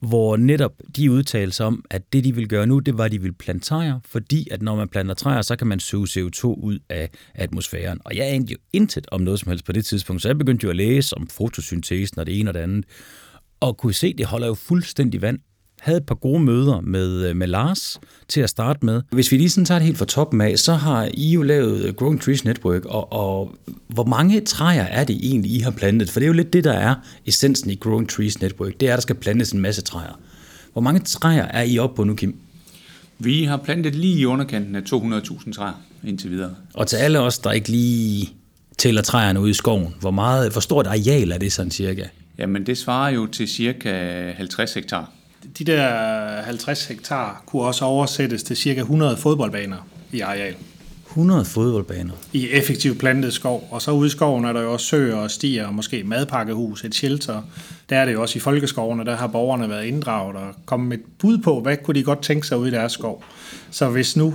hvor 0.00 0.36
netop 0.36 0.72
de 0.96 1.10
udtalte 1.10 1.56
sig 1.56 1.66
om, 1.66 1.84
at 1.90 2.12
det 2.12 2.24
de 2.24 2.34
vil 2.34 2.48
gøre 2.48 2.66
nu, 2.66 2.78
det 2.78 2.98
var, 2.98 3.04
at 3.04 3.12
de 3.12 3.22
vil 3.22 3.32
plante 3.32 3.66
træer, 3.66 4.00
fordi 4.04 4.48
at 4.50 4.62
når 4.62 4.76
man 4.76 4.88
planter 4.88 5.14
træer, 5.14 5.42
så 5.42 5.56
kan 5.56 5.66
man 5.66 5.80
suge 5.80 6.08
CO2 6.08 6.44
ud 6.44 6.78
af 6.88 7.10
atmosfæren. 7.34 8.00
Og 8.04 8.16
jeg 8.16 8.26
anede 8.26 8.52
jo 8.52 8.56
intet 8.72 9.06
om 9.12 9.20
noget 9.20 9.40
som 9.40 9.48
helst 9.48 9.64
på 9.64 9.72
det 9.72 9.84
tidspunkt, 9.84 10.22
så 10.22 10.28
jeg 10.28 10.38
begyndte 10.38 10.64
jo 10.64 10.70
at 10.70 10.76
læse 10.76 11.16
om 11.16 11.26
fotosyntesen 11.26 12.18
og 12.18 12.26
det 12.26 12.40
ene 12.40 12.50
og 12.50 12.54
det 12.54 12.60
andet, 12.60 12.84
og 13.60 13.76
kunne 13.76 13.94
se, 13.94 14.06
at 14.06 14.18
det 14.18 14.26
holder 14.26 14.46
jo 14.46 14.54
fuldstændig 14.54 15.22
vand 15.22 15.38
havde 15.80 15.98
et 15.98 16.06
par 16.06 16.14
gode 16.14 16.40
møder 16.40 16.80
med, 16.80 17.28
øh, 17.28 17.36
med 17.36 17.46
Lars 17.46 18.00
til 18.28 18.40
at 18.40 18.50
starte 18.50 18.86
med. 18.86 19.02
Hvis 19.10 19.32
vi 19.32 19.36
lige 19.36 19.50
sådan 19.50 19.64
tager 19.64 19.78
det 19.78 19.86
helt 19.86 19.98
fra 19.98 20.04
toppen 20.04 20.40
af, 20.40 20.58
så 20.58 20.74
har 20.74 21.08
I 21.14 21.32
jo 21.32 21.42
lavet 21.42 21.96
Growing 21.96 22.20
Trees 22.20 22.44
Network, 22.44 22.84
og, 22.84 23.12
og 23.12 23.54
hvor 23.88 24.04
mange 24.04 24.40
træer 24.40 24.82
er 24.82 25.04
det 25.04 25.16
egentlig, 25.22 25.50
I 25.50 25.58
har 25.58 25.70
plantet? 25.70 26.10
For 26.10 26.20
det 26.20 26.24
er 26.24 26.28
jo 26.28 26.32
lidt 26.32 26.52
det, 26.52 26.64
der 26.64 26.72
er 26.72 26.94
essensen 27.26 27.70
i 27.70 27.74
Growing 27.74 28.08
Trees 28.08 28.40
Network. 28.40 28.80
Det 28.80 28.88
er, 28.88 28.92
at 28.92 28.96
der 28.96 29.02
skal 29.02 29.16
plantes 29.16 29.52
en 29.52 29.60
masse 29.60 29.82
træer. 29.82 30.18
Hvor 30.72 30.82
mange 30.82 31.00
træer 31.00 31.44
er 31.44 31.62
I 31.62 31.78
oppe 31.78 31.96
på 31.96 32.04
nu, 32.04 32.14
Kim? 32.14 32.36
Vi 33.18 33.44
har 33.44 33.56
plantet 33.56 33.94
lige 33.94 34.18
i 34.18 34.26
underkanten 34.26 34.76
af 34.76 34.80
200.000 34.80 35.52
træer 35.52 35.82
indtil 36.04 36.30
videre. 36.30 36.54
Og 36.74 36.86
til 36.86 36.96
alle 36.96 37.20
os, 37.20 37.38
der 37.38 37.52
ikke 37.52 37.68
lige 37.68 38.32
tæller 38.78 39.02
træerne 39.02 39.40
ude 39.40 39.50
i 39.50 39.54
skoven, 39.54 39.94
hvor, 40.00 40.10
meget, 40.10 40.52
hvor 40.52 40.60
stort 40.60 40.86
areal 40.86 41.30
er 41.30 41.38
det 41.38 41.52
sådan 41.52 41.70
cirka? 41.70 42.04
Jamen 42.38 42.66
det 42.66 42.78
svarer 42.78 43.10
jo 43.10 43.26
til 43.26 43.48
cirka 43.48 44.32
50 44.32 44.74
hektar 44.74 45.12
de 45.58 45.64
der 45.64 46.42
50 46.42 46.84
hektar 46.84 47.42
kunne 47.46 47.62
også 47.62 47.84
oversættes 47.84 48.42
til 48.42 48.56
cirka 48.56 48.80
100 48.80 49.16
fodboldbaner 49.16 49.88
i 50.12 50.20
areal. 50.20 50.54
100 51.06 51.44
fodboldbaner? 51.44 52.12
I 52.32 52.48
effektiv 52.48 52.98
plantet 52.98 53.32
skov. 53.32 53.68
Og 53.70 53.82
så 53.82 53.90
ude 53.90 54.06
i 54.06 54.10
skoven 54.10 54.44
er 54.44 54.52
der 54.52 54.60
jo 54.60 54.72
også 54.72 54.86
søer 54.86 55.16
og 55.16 55.30
stier, 55.30 55.66
og 55.66 55.74
måske 55.74 56.04
madpakkehus, 56.04 56.84
et 56.84 56.94
shelter. 56.94 57.42
Der 57.90 57.96
er 57.96 58.04
det 58.04 58.12
jo 58.12 58.22
også 58.22 58.36
i 58.36 58.40
folkeskovene, 58.40 59.04
der 59.04 59.16
har 59.16 59.26
borgerne 59.26 59.68
været 59.68 59.84
inddraget 59.84 60.36
og 60.36 60.54
kommet 60.66 60.88
med 60.88 60.98
et 60.98 61.04
bud 61.18 61.38
på, 61.38 61.60
hvad 61.60 61.76
kunne 61.76 61.94
de 61.94 62.02
godt 62.02 62.22
tænke 62.22 62.46
sig 62.46 62.58
ude 62.58 62.68
i 62.68 62.72
deres 62.72 62.92
skov. 62.92 63.24
Så 63.70 63.88
hvis 63.88 64.16
nu 64.16 64.34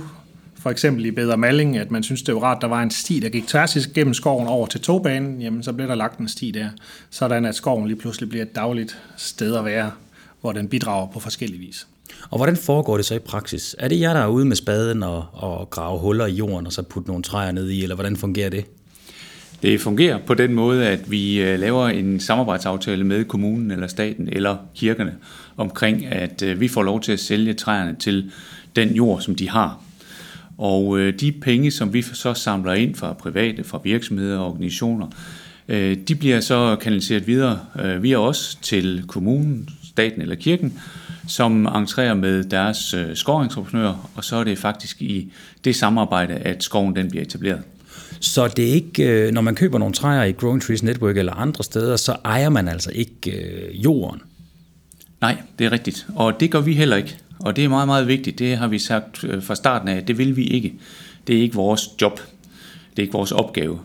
for 0.66 0.70
eksempel 0.70 1.06
i 1.06 1.10
Bedre 1.10 1.36
Malling, 1.36 1.76
at 1.76 1.90
man 1.90 2.02
synes, 2.02 2.22
det 2.22 2.34
var 2.34 2.40
rart, 2.40 2.58
der 2.60 2.68
var 2.68 2.82
en 2.82 2.90
sti, 2.90 3.20
der 3.20 3.28
gik 3.28 3.46
tværs 3.46 3.86
gennem 3.86 4.14
skoven 4.14 4.46
over 4.46 4.66
til 4.66 4.80
togbanen, 4.80 5.42
jamen 5.42 5.62
så 5.62 5.72
bliver 5.72 5.88
der 5.88 5.94
lagt 5.94 6.18
en 6.18 6.28
sti 6.28 6.50
der, 6.50 6.68
sådan 7.10 7.44
at 7.44 7.54
skoven 7.54 7.86
lige 7.86 7.96
pludselig 7.96 8.28
bliver 8.28 8.44
et 8.44 8.56
dagligt 8.56 8.98
sted 9.16 9.56
at 9.56 9.64
være 9.64 9.90
hvor 10.46 10.52
den 10.52 10.68
bidrager 10.68 11.06
på 11.12 11.20
forskellige 11.20 11.60
vis. 11.60 11.86
Og 12.30 12.38
hvordan 12.38 12.56
foregår 12.56 12.96
det 12.96 13.06
så 13.06 13.14
i 13.14 13.18
praksis? 13.18 13.76
Er 13.78 13.88
det 13.88 14.00
jer, 14.00 14.12
der 14.12 14.20
er 14.20 14.26
ude 14.26 14.44
med 14.44 14.56
spaden 14.56 15.02
og, 15.02 15.24
og 15.32 15.70
grave 15.70 15.98
huller 15.98 16.26
i 16.26 16.32
jorden, 16.32 16.66
og 16.66 16.72
så 16.72 16.82
putte 16.82 17.08
nogle 17.08 17.22
træer 17.22 17.52
ned 17.52 17.70
i, 17.70 17.82
eller 17.82 17.94
hvordan 17.94 18.16
fungerer 18.16 18.50
det? 18.50 18.64
Det 19.62 19.80
fungerer 19.80 20.18
på 20.26 20.34
den 20.34 20.54
måde, 20.54 20.86
at 20.86 21.10
vi 21.10 21.40
øh, 21.40 21.60
laver 21.60 21.88
en 21.88 22.20
samarbejdsaftale 22.20 23.04
med 23.04 23.24
kommunen 23.24 23.70
eller 23.70 23.86
staten 23.86 24.28
eller 24.32 24.56
kirkerne 24.74 25.14
omkring, 25.56 26.06
at 26.06 26.42
øh, 26.42 26.60
vi 26.60 26.68
får 26.68 26.82
lov 26.82 27.00
til 27.00 27.12
at 27.12 27.20
sælge 27.20 27.54
træerne 27.54 27.96
til 27.98 28.30
den 28.76 28.94
jord, 28.94 29.20
som 29.20 29.34
de 29.34 29.48
har. 29.48 29.80
Og 30.58 30.98
øh, 30.98 31.20
de 31.20 31.32
penge, 31.32 31.70
som 31.70 31.92
vi 31.92 32.02
så 32.02 32.34
samler 32.34 32.72
ind 32.72 32.94
fra 32.94 33.12
private, 33.12 33.64
fra 33.64 33.80
virksomheder 33.84 34.38
og 34.38 34.46
organisationer, 34.46 35.06
de 36.08 36.14
bliver 36.18 36.40
så 36.40 36.76
kanaliseret 36.80 37.26
videre 37.26 37.58
via 38.00 38.16
os 38.16 38.58
til 38.62 39.04
kommunen, 39.08 39.68
staten 39.96 40.22
eller 40.22 40.34
kirken, 40.34 40.80
som 41.28 41.66
entrerer 41.66 42.14
med 42.14 42.44
deres 42.44 42.94
øh, 42.94 43.16
skoventreprenører, 43.16 44.10
og 44.14 44.24
så 44.24 44.36
er 44.36 44.44
det 44.44 44.58
faktisk 44.58 45.02
i 45.02 45.32
det 45.64 45.76
samarbejde, 45.76 46.34
at 46.34 46.62
skoven 46.62 46.96
den 46.96 47.08
bliver 47.08 47.24
etableret. 47.24 47.62
Så 48.20 48.48
det 48.48 48.68
er 48.68 48.72
ikke, 48.72 49.02
øh, 49.02 49.32
når 49.32 49.40
man 49.40 49.54
køber 49.54 49.78
nogle 49.78 49.94
træer 49.94 50.24
i 50.24 50.32
Growing 50.32 50.62
Trees 50.62 50.82
Network 50.82 51.16
eller 51.16 51.32
andre 51.32 51.64
steder, 51.64 51.96
så 51.96 52.16
ejer 52.24 52.48
man 52.48 52.68
altså 52.68 52.90
ikke 52.94 53.30
øh, 53.30 53.84
jorden. 53.84 54.20
Nej, 55.20 55.36
det 55.58 55.66
er 55.66 55.72
rigtigt. 55.72 56.06
Og 56.14 56.40
det 56.40 56.50
gør 56.50 56.60
vi 56.60 56.74
heller 56.74 56.96
ikke. 56.96 57.16
Og 57.38 57.56
det 57.56 57.64
er 57.64 57.68
meget, 57.68 57.88
meget 57.88 58.08
vigtigt. 58.08 58.38
Det 58.38 58.56
har 58.56 58.68
vi 58.68 58.78
sagt 58.78 59.24
øh, 59.24 59.42
fra 59.42 59.54
starten 59.54 59.88
af. 59.88 60.04
Det 60.06 60.18
vil 60.18 60.36
vi 60.36 60.44
ikke. 60.44 60.74
Det 61.26 61.36
er 61.36 61.40
ikke 61.40 61.54
vores 61.54 61.88
job. 62.02 62.20
Det 62.90 62.98
er 62.98 63.02
ikke 63.02 63.12
vores 63.12 63.32
opgave. 63.32 63.78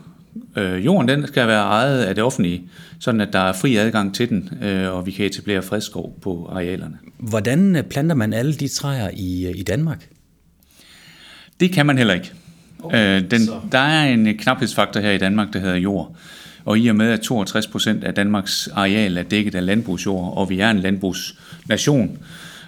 Øh, 0.56 0.84
jorden 0.84 1.08
den 1.08 1.26
skal 1.26 1.46
være 1.46 1.62
ejet 1.62 2.04
af 2.04 2.14
det 2.14 2.24
offentlige, 2.24 2.62
sådan 3.00 3.20
at 3.20 3.32
der 3.32 3.38
er 3.38 3.52
fri 3.52 3.76
adgang 3.76 4.14
til 4.14 4.28
den, 4.28 4.50
øh, 4.62 4.92
og 4.94 5.06
vi 5.06 5.10
kan 5.10 5.26
etablere 5.26 5.62
fredskov 5.62 6.18
på 6.22 6.48
arealerne. 6.52 6.98
Hvordan 7.18 7.76
øh, 7.76 7.82
planter 7.82 8.14
man 8.14 8.32
alle 8.32 8.54
de 8.54 8.68
træer 8.68 9.10
i, 9.12 9.46
øh, 9.46 9.58
i 9.58 9.62
Danmark? 9.62 10.08
Det 11.60 11.72
kan 11.72 11.86
man 11.86 11.98
heller 11.98 12.14
ikke. 12.14 12.32
Okay, 12.82 13.22
øh, 13.22 13.30
den, 13.30 13.40
der 13.72 13.78
er 13.78 14.04
en 14.04 14.36
knaphedsfaktor 14.38 15.00
her 15.00 15.10
i 15.10 15.18
Danmark, 15.18 15.52
der 15.52 15.58
hedder 15.58 15.76
jord. 15.76 16.16
Og 16.64 16.78
i 16.78 16.88
og 16.88 16.96
med, 16.96 17.10
at 17.10 17.20
62 17.20 17.66
procent 17.66 18.04
af 18.04 18.14
Danmarks 18.14 18.68
areal 18.68 19.16
er 19.16 19.22
dækket 19.22 19.54
af 19.54 19.66
landbrugsjord, 19.66 20.36
og 20.36 20.50
vi 20.50 20.60
er 20.60 20.70
en 20.70 20.78
landbrugsnation, 20.78 22.18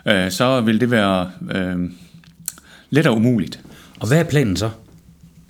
øh, 0.07 0.31
så 0.31 0.61
vil 0.61 0.81
det 0.81 0.91
være 0.91 1.31
øh, 1.51 1.91
let 2.91 3.07
og 3.07 3.17
umuligt. 3.17 3.61
Og 4.01 4.09
hvad 4.09 4.19
er 4.19 4.25
planen 4.25 4.57
så? 4.57 4.71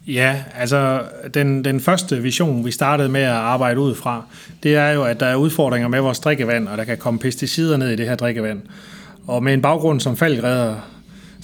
Ja, 0.06 0.44
altså 0.54 1.02
den, 1.34 1.64
den 1.64 1.80
første 1.80 2.22
vision, 2.22 2.64
vi 2.64 2.70
startede 2.70 3.08
med 3.08 3.20
at 3.20 3.30
arbejde 3.30 3.80
ud 3.80 3.94
fra, 3.94 4.24
det 4.62 4.76
er 4.76 4.90
jo, 4.90 5.04
at 5.04 5.20
der 5.20 5.26
er 5.26 5.36
udfordringer 5.36 5.88
med 5.88 6.00
vores 6.00 6.20
drikkevand, 6.20 6.68
og 6.68 6.78
der 6.78 6.84
kan 6.84 6.98
komme 6.98 7.20
pesticider 7.20 7.76
ned 7.76 7.90
i 7.90 7.96
det 7.96 8.08
her 8.08 8.16
drikkevand. 8.16 8.62
Og 9.26 9.42
med 9.42 9.54
en 9.54 9.62
baggrund 9.62 10.00
som 10.00 10.16
falkredder, 10.16 10.76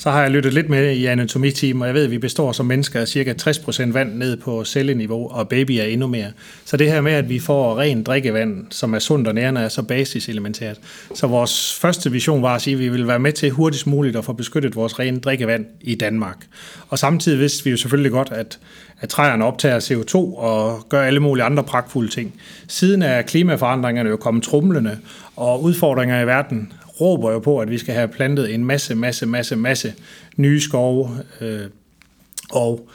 så 0.01 0.11
har 0.11 0.23
jeg 0.23 0.31
lyttet 0.31 0.55
lidt 0.55 0.69
med 0.69 0.93
i 0.93 1.07
anatomiteam, 1.07 1.81
og 1.81 1.87
jeg 1.87 1.95
ved, 1.95 2.05
at 2.05 2.11
vi 2.11 2.19
består 2.19 2.53
som 2.53 2.67
mennesker 2.67 3.01
af 3.01 3.09
cirka 3.09 3.35
60% 3.43 3.93
vand 3.93 4.15
ned 4.15 4.37
på 4.37 4.65
celleniveau, 4.65 5.31
og 5.31 5.49
baby 5.49 5.71
er 5.71 5.85
endnu 5.85 6.07
mere. 6.07 6.27
Så 6.65 6.77
det 6.77 6.93
her 6.93 7.01
med, 7.01 7.13
at 7.13 7.29
vi 7.29 7.39
får 7.39 7.79
rent 7.79 8.07
drikkevand, 8.07 8.67
som 8.71 8.95
er 8.95 8.99
sundt 8.99 9.29
og 9.29 9.35
nærende, 9.35 9.61
er 9.61 9.69
så 9.69 9.83
basiselementært. 9.83 10.79
Så 11.15 11.27
vores 11.27 11.79
første 11.81 12.11
vision 12.11 12.43
var 12.43 12.55
at 12.55 12.63
sige, 12.63 12.75
at 12.75 12.81
vi 12.81 12.89
vil 12.89 13.07
være 13.07 13.19
med 13.19 13.33
til 13.33 13.51
hurtigst 13.51 13.87
muligt 13.87 14.17
at 14.17 14.25
få 14.25 14.33
beskyttet 14.33 14.77
vores 14.77 14.99
rene 14.99 15.21
drikkevand 15.21 15.67
i 15.81 15.95
Danmark. 15.95 16.47
Og 16.89 16.99
samtidig 16.99 17.39
vidste 17.39 17.65
vi 17.65 17.71
jo 17.71 17.77
selvfølgelig 17.77 18.13
godt, 18.13 18.33
at, 18.33 18.59
at 19.01 19.09
træerne 19.09 19.45
optager 19.45 19.81
CO2 19.81 20.17
og 20.39 20.87
gør 20.89 21.03
alle 21.03 21.21
mulige 21.21 21.45
andre 21.45 21.65
pragtfulde 21.65 22.11
ting. 22.11 22.35
Siden 22.69 23.03
er 23.03 23.23
klimaforandringerne 23.23 24.11
jo 24.11 24.17
kommet 24.17 24.45
trumlende, 24.45 24.99
og 25.37 25.63
udfordringer 25.63 26.21
i 26.21 26.27
verden 26.27 26.73
råber 27.01 27.33
jo 27.33 27.39
på, 27.39 27.59
at 27.59 27.71
vi 27.71 27.79
skal 27.79 27.95
have 27.95 28.09
plantet 28.09 28.55
en 28.55 28.65
masse, 28.65 28.95
masse, 28.95 29.27
masse, 29.27 29.57
masse 29.57 29.95
nye 30.37 30.61
skove. 30.61 31.11
Øh, 31.41 31.61
og 32.51 32.89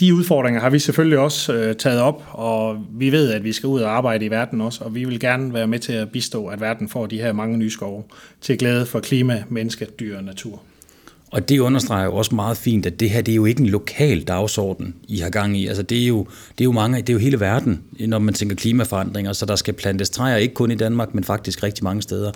de 0.00 0.14
udfordringer 0.14 0.60
har 0.60 0.70
vi 0.70 0.78
selvfølgelig 0.78 1.18
også 1.18 1.54
øh, 1.54 1.76
taget 1.76 2.00
op, 2.00 2.22
og 2.30 2.86
vi 2.90 3.12
ved, 3.12 3.32
at 3.32 3.44
vi 3.44 3.52
skal 3.52 3.66
ud 3.66 3.80
og 3.80 3.90
arbejde 3.90 4.24
i 4.24 4.30
verden 4.30 4.60
også, 4.60 4.84
og 4.84 4.94
vi 4.94 5.04
vil 5.04 5.20
gerne 5.20 5.54
være 5.54 5.66
med 5.66 5.78
til 5.78 5.92
at 5.92 6.10
bistå, 6.10 6.46
at 6.46 6.60
verden 6.60 6.88
får 6.88 7.06
de 7.06 7.20
her 7.20 7.32
mange 7.32 7.56
nye 7.56 7.70
skove 7.70 8.02
til 8.40 8.58
glæde 8.58 8.86
for 8.86 9.00
klima, 9.00 9.42
menneske, 9.48 9.84
dyr 10.00 10.16
og 10.16 10.24
natur. 10.24 10.62
Og 11.32 11.48
det 11.48 11.58
understreger 11.58 12.04
jo 12.04 12.16
også 12.16 12.34
meget 12.34 12.56
fint, 12.56 12.86
at 12.86 13.00
det 13.00 13.10
her 13.10 13.22
det 13.22 13.32
er 13.32 13.36
jo 13.36 13.44
ikke 13.44 13.60
en 13.60 13.68
lokal 13.68 14.22
dagsorden, 14.22 14.94
I 15.08 15.18
har 15.18 15.30
gang 15.30 15.56
i. 15.56 15.66
Altså 15.66 15.82
det 15.82 16.02
er 16.02 16.06
jo, 16.06 16.26
det 16.58 16.60
er 16.60 16.64
jo, 16.64 16.72
mange, 16.72 17.00
det 17.00 17.08
er 17.08 17.12
jo 17.12 17.18
hele 17.18 17.40
verden, 17.40 17.82
når 18.00 18.18
man 18.18 18.34
tænker 18.34 18.56
klimaforandringer, 18.56 19.32
så 19.32 19.46
der 19.46 19.56
skal 19.56 19.74
plantes 19.74 20.10
træer, 20.10 20.36
ikke 20.36 20.54
kun 20.54 20.70
i 20.70 20.74
Danmark, 20.74 21.14
men 21.14 21.24
faktisk 21.24 21.62
rigtig 21.62 21.84
mange 21.84 22.02
steder. 22.02 22.32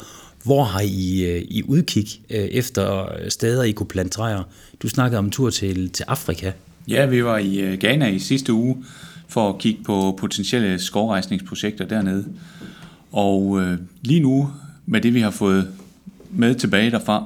Hvor 0.46 0.64
har 0.64 0.80
I, 0.80 1.24
øh, 1.24 1.42
I 1.48 1.62
udkig 1.62 2.06
øh, 2.30 2.37
efter 2.37 3.09
steder, 3.28 3.62
I 3.62 3.72
kunne 3.72 3.87
plante 3.87 4.11
træer? 4.11 4.42
Du 4.82 4.88
snakkede 4.88 5.18
om 5.18 5.24
en 5.24 5.30
tur 5.30 5.50
til, 5.50 5.90
til 5.90 6.04
Afrika. 6.09 6.52
Ja, 6.88 7.06
vi 7.06 7.24
var 7.24 7.38
i 7.38 7.61
øh, 7.61 7.78
Ghana 7.78 8.09
i 8.09 8.18
sidste 8.18 8.52
uge 8.52 8.76
for 9.28 9.48
at 9.48 9.59
kigge 9.59 9.85
på 9.85 10.16
potentielle 10.20 10.78
skovrejsningsprojekter 10.78 11.85
dernede. 11.85 12.24
Og 13.12 13.61
øh, 13.62 13.78
lige 14.02 14.20
nu, 14.20 14.50
med 14.87 15.00
det 15.00 15.14
vi 15.14 15.20
har 15.20 15.30
fået 15.30 15.68
med 16.30 16.54
tilbage 16.54 16.90
derfra, 16.90 17.24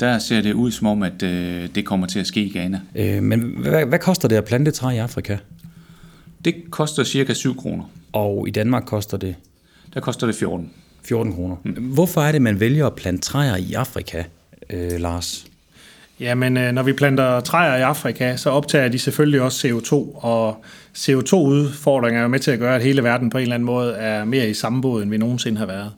der 0.00 0.18
ser 0.18 0.40
det 0.40 0.52
ud 0.52 0.70
som 0.70 0.86
om, 0.86 1.02
at 1.02 1.22
øh, 1.22 1.68
det 1.74 1.84
kommer 1.84 2.06
til 2.06 2.18
at 2.18 2.26
ske 2.26 2.44
i 2.44 2.50
Ghana. 2.50 2.80
Øh, 2.94 3.22
men 3.22 3.40
hvad, 3.40 3.86
hvad 3.86 3.98
koster 3.98 4.28
det 4.28 4.36
at 4.36 4.44
plante 4.44 4.70
træ 4.70 4.90
i 4.90 4.98
Afrika? 4.98 5.36
Det 6.44 6.54
koster 6.70 7.04
cirka 7.04 7.34
7 7.34 7.56
kroner. 7.56 7.84
Og 8.12 8.48
i 8.48 8.50
Danmark 8.50 8.84
koster 8.86 9.16
det? 9.16 9.34
Der 9.94 10.00
koster 10.00 10.26
det 10.26 10.36
14. 10.36 10.70
14 11.04 11.32
kroner. 11.32 11.56
Mm. 11.64 11.72
Hvorfor 11.72 12.20
er 12.20 12.32
det, 12.32 12.42
man 12.42 12.60
vælger 12.60 12.86
at 12.86 12.94
plante 12.94 13.22
træer 13.22 13.56
i 13.56 13.72
Afrika, 13.72 14.24
øh, 14.70 15.00
Lars? 15.00 15.46
Jamen, 16.20 16.56
øh, 16.56 16.72
når 16.72 16.82
vi 16.82 16.92
planter 16.92 17.40
træer 17.40 17.76
i 17.76 17.82
Afrika, 17.82 18.36
så 18.36 18.50
optager 18.50 18.88
de 18.88 18.98
selvfølgelig 18.98 19.40
også 19.40 19.68
CO2, 19.68 20.24
og 20.24 20.64
CO2-udfordringer 20.96 22.18
er 22.18 22.22
jo 22.22 22.28
med 22.28 22.38
til 22.38 22.50
at 22.50 22.58
gøre, 22.58 22.76
at 22.76 22.82
hele 22.82 23.04
verden 23.04 23.30
på 23.30 23.38
en 23.38 23.42
eller 23.42 23.54
anden 23.54 23.66
måde 23.66 23.94
er 23.94 24.24
mere 24.24 24.48
i 24.48 24.54
samme 24.54 24.82
båd, 24.82 25.02
end 25.02 25.10
vi 25.10 25.16
nogensinde 25.16 25.58
har 25.58 25.66
været. 25.66 25.92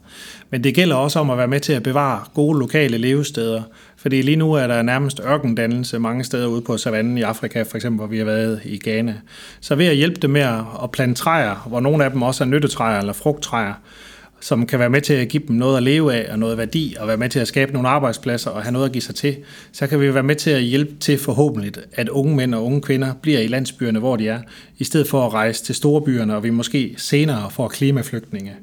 Men 0.49 0.63
det 0.63 0.75
gælder 0.75 0.95
også 0.95 1.19
om 1.19 1.29
at 1.29 1.37
være 1.37 1.47
med 1.47 1.59
til 1.59 1.73
at 1.73 1.83
bevare 1.83 2.23
gode 2.33 2.59
lokale 2.59 2.97
levesteder, 2.97 3.61
fordi 3.97 4.21
lige 4.21 4.35
nu 4.35 4.53
er 4.53 4.67
der 4.67 4.81
nærmest 4.81 5.21
ørkendannelse 5.25 5.99
mange 5.99 6.23
steder 6.23 6.47
ude 6.47 6.61
på 6.61 6.77
savannen 6.77 7.17
i 7.17 7.21
Afrika, 7.21 7.61
for 7.61 7.75
eksempel 7.75 7.97
hvor 7.97 8.07
vi 8.07 8.17
har 8.17 8.25
været 8.25 8.61
i 8.65 8.79
Ghana. 8.83 9.15
Så 9.61 9.75
ved 9.75 9.85
at 9.85 9.95
hjælpe 9.95 10.21
dem 10.21 10.29
med 10.29 10.41
at 10.83 10.91
plante 10.91 11.21
træer, 11.21 11.65
hvor 11.67 11.79
nogle 11.79 12.05
af 12.05 12.11
dem 12.11 12.21
også 12.21 12.43
er 12.43 12.47
nyttetræer 12.47 12.99
eller 12.99 13.13
frugttræer, 13.13 13.73
som 14.41 14.65
kan 14.65 14.79
være 14.79 14.89
med 14.89 15.01
til 15.01 15.13
at 15.13 15.27
give 15.27 15.43
dem 15.47 15.55
noget 15.55 15.77
at 15.77 15.83
leve 15.83 16.13
af 16.13 16.31
og 16.31 16.39
noget 16.39 16.57
værdi, 16.57 16.95
og 16.99 17.07
være 17.07 17.17
med 17.17 17.29
til 17.29 17.39
at 17.39 17.47
skabe 17.47 17.73
nogle 17.73 17.89
arbejdspladser 17.89 18.51
og 18.51 18.63
have 18.63 18.71
noget 18.71 18.85
at 18.85 18.91
give 18.91 19.01
sig 19.01 19.15
til, 19.15 19.37
så 19.71 19.87
kan 19.87 20.01
vi 20.01 20.13
være 20.13 20.23
med 20.23 20.35
til 20.35 20.49
at 20.49 20.61
hjælpe 20.61 20.95
til 20.99 21.17
forhåbentlig, 21.17 21.73
at 21.93 22.09
unge 22.09 22.35
mænd 22.35 22.55
og 22.55 22.65
unge 22.65 22.81
kvinder 22.81 23.13
bliver 23.21 23.39
i 23.39 23.47
landsbyerne, 23.47 23.99
hvor 23.99 24.15
de 24.15 24.27
er, 24.27 24.41
i 24.77 24.83
stedet 24.83 25.07
for 25.07 25.25
at 25.25 25.33
rejse 25.33 25.63
til 25.63 25.75
storbyerne, 25.75 26.35
og 26.35 26.43
vi 26.43 26.49
måske 26.49 26.93
senere 26.97 27.51
får 27.51 27.67
klimaflygtninge. 27.67 28.53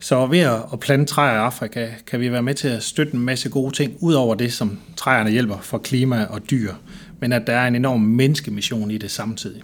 Så 0.00 0.26
ved 0.26 0.38
at 0.72 0.80
plante 0.80 1.14
træer 1.14 1.32
i 1.32 1.36
Afrika, 1.36 1.88
kan 2.06 2.20
vi 2.20 2.32
være 2.32 2.42
med 2.42 2.54
til 2.54 2.68
at 2.68 2.82
støtte 2.82 3.14
en 3.14 3.20
masse 3.20 3.48
gode 3.48 3.74
ting, 3.74 3.96
ud 4.00 4.14
over 4.14 4.34
det, 4.34 4.52
som 4.52 4.78
træerne 4.96 5.30
hjælper 5.30 5.58
for 5.60 5.78
klima 5.78 6.24
og 6.30 6.50
dyr, 6.50 6.72
men 7.20 7.32
at 7.32 7.46
der 7.46 7.52
er 7.52 7.68
en 7.68 7.74
enorm 7.74 8.00
menneskemission 8.00 8.90
i 8.90 8.98
det 8.98 9.10
samtidig. 9.10 9.62